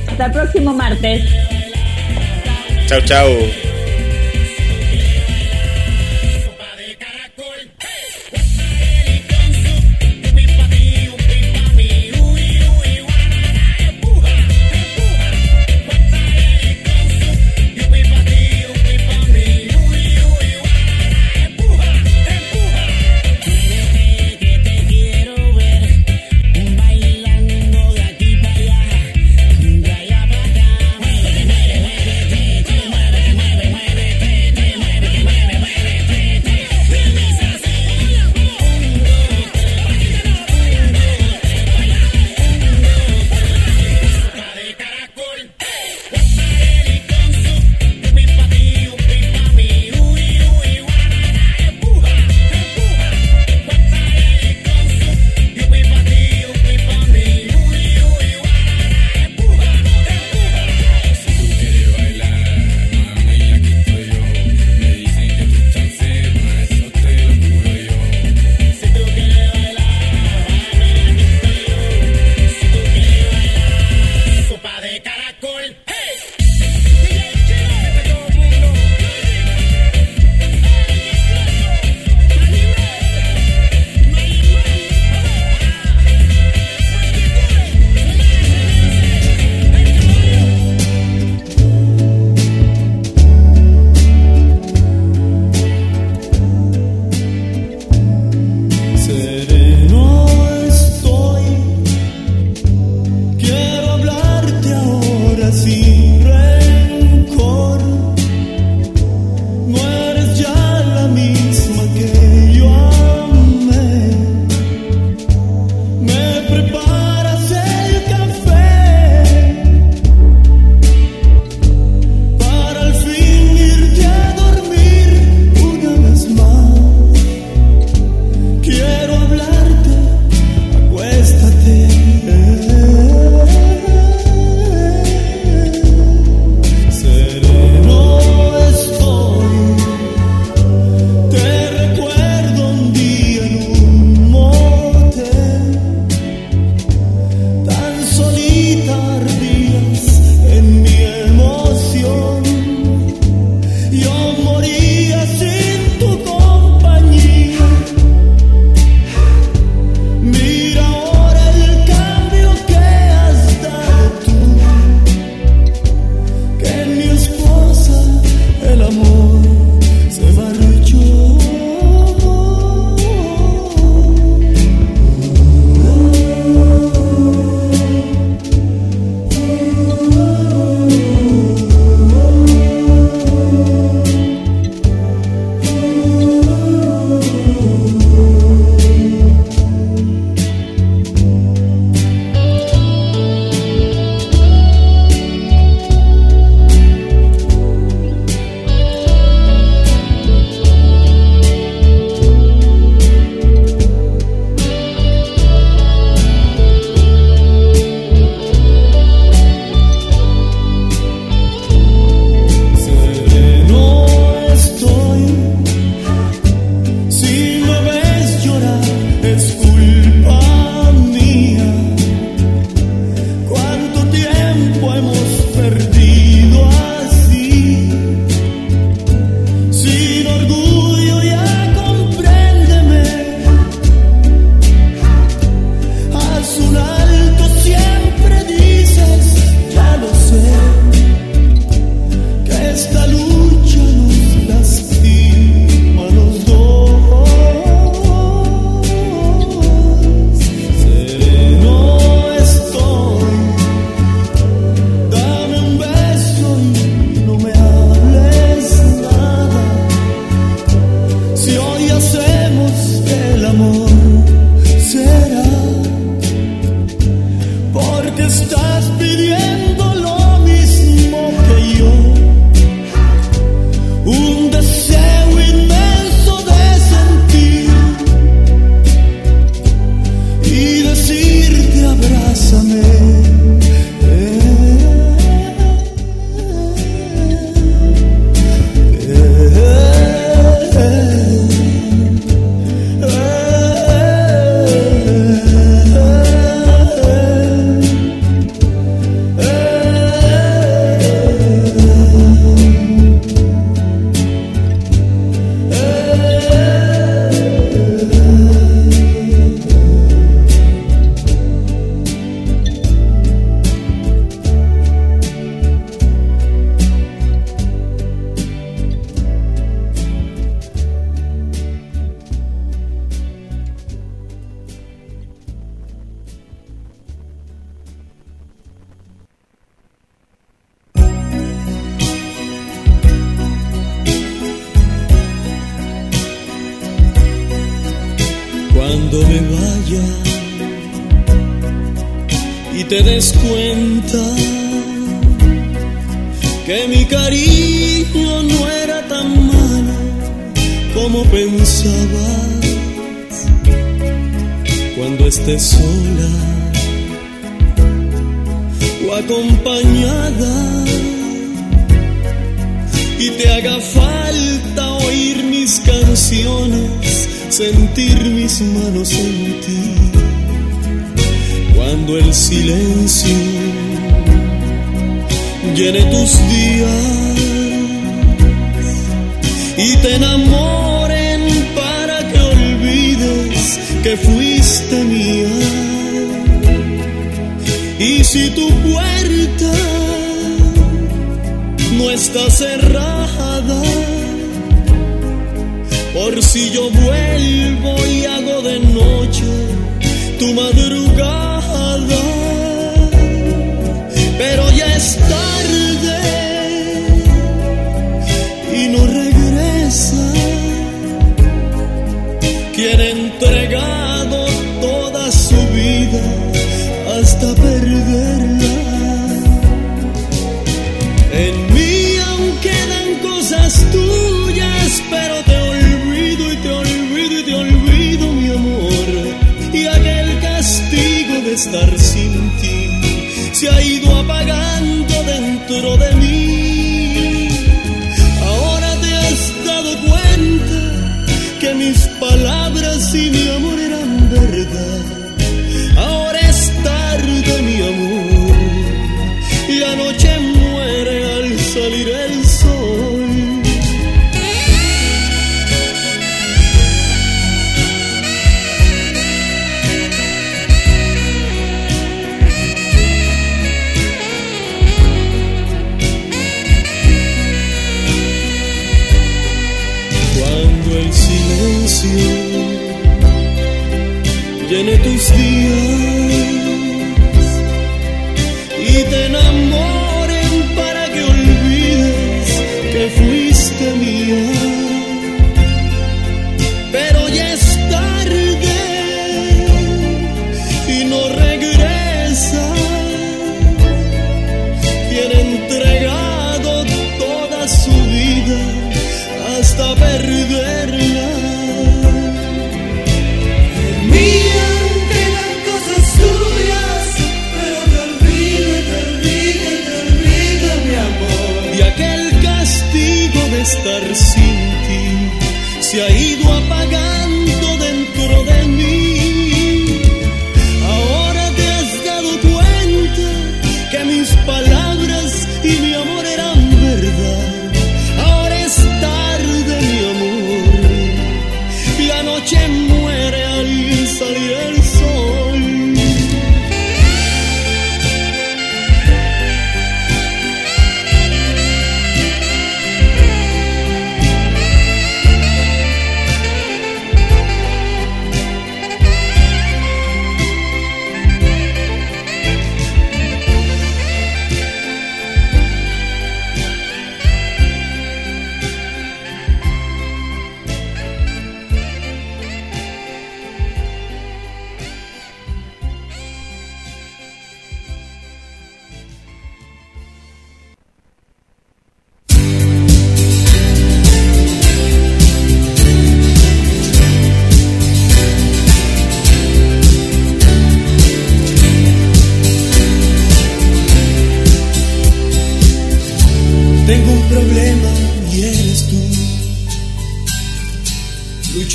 [0.08, 1.24] Hasta el próximo martes.
[2.86, 3.67] Chau, chau.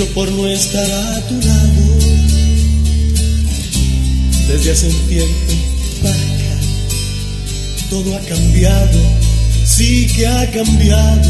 [0.08, 1.98] por no estar a tu lado
[4.48, 5.54] desde hace un tiempo
[6.02, 6.60] para acá.
[7.90, 9.00] Todo ha cambiado,
[9.66, 11.30] sí que ha cambiado.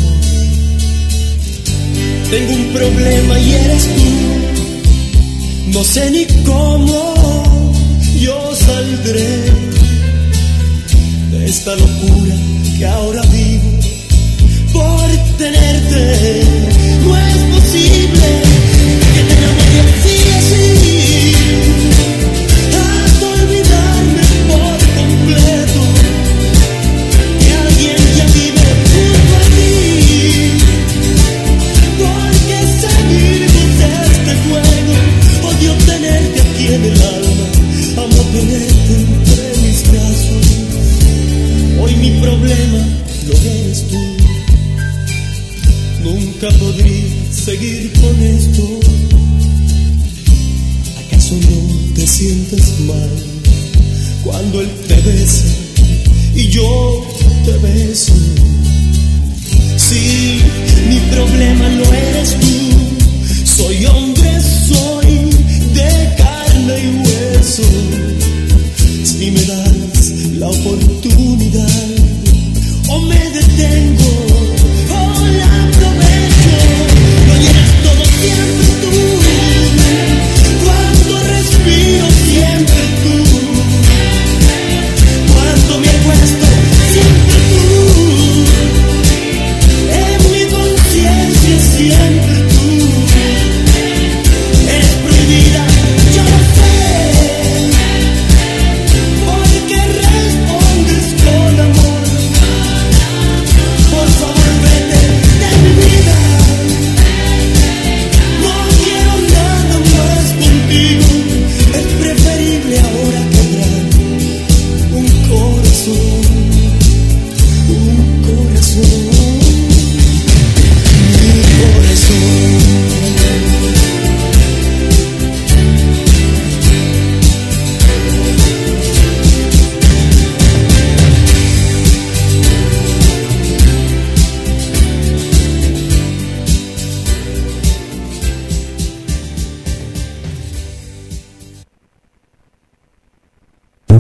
[2.30, 5.72] Tengo un problema y eres tú.
[5.72, 7.74] No sé ni cómo
[8.20, 9.52] yo saldré
[11.32, 12.36] de esta locura
[12.78, 13.72] que ahora vivo
[14.74, 16.44] por tenerte.
[17.06, 18.43] No es posible.
[42.04, 42.80] mi problema
[43.28, 43.98] lo eres tú.
[46.04, 48.80] Nunca podría seguir con esto.
[51.08, 53.33] ¿Acaso no te sientes mal?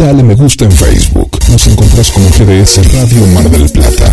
[0.04, 1.40] Dale me gusta en Facebook.
[1.50, 4.12] Nos encontrás como GDS Radio Mar del Plata.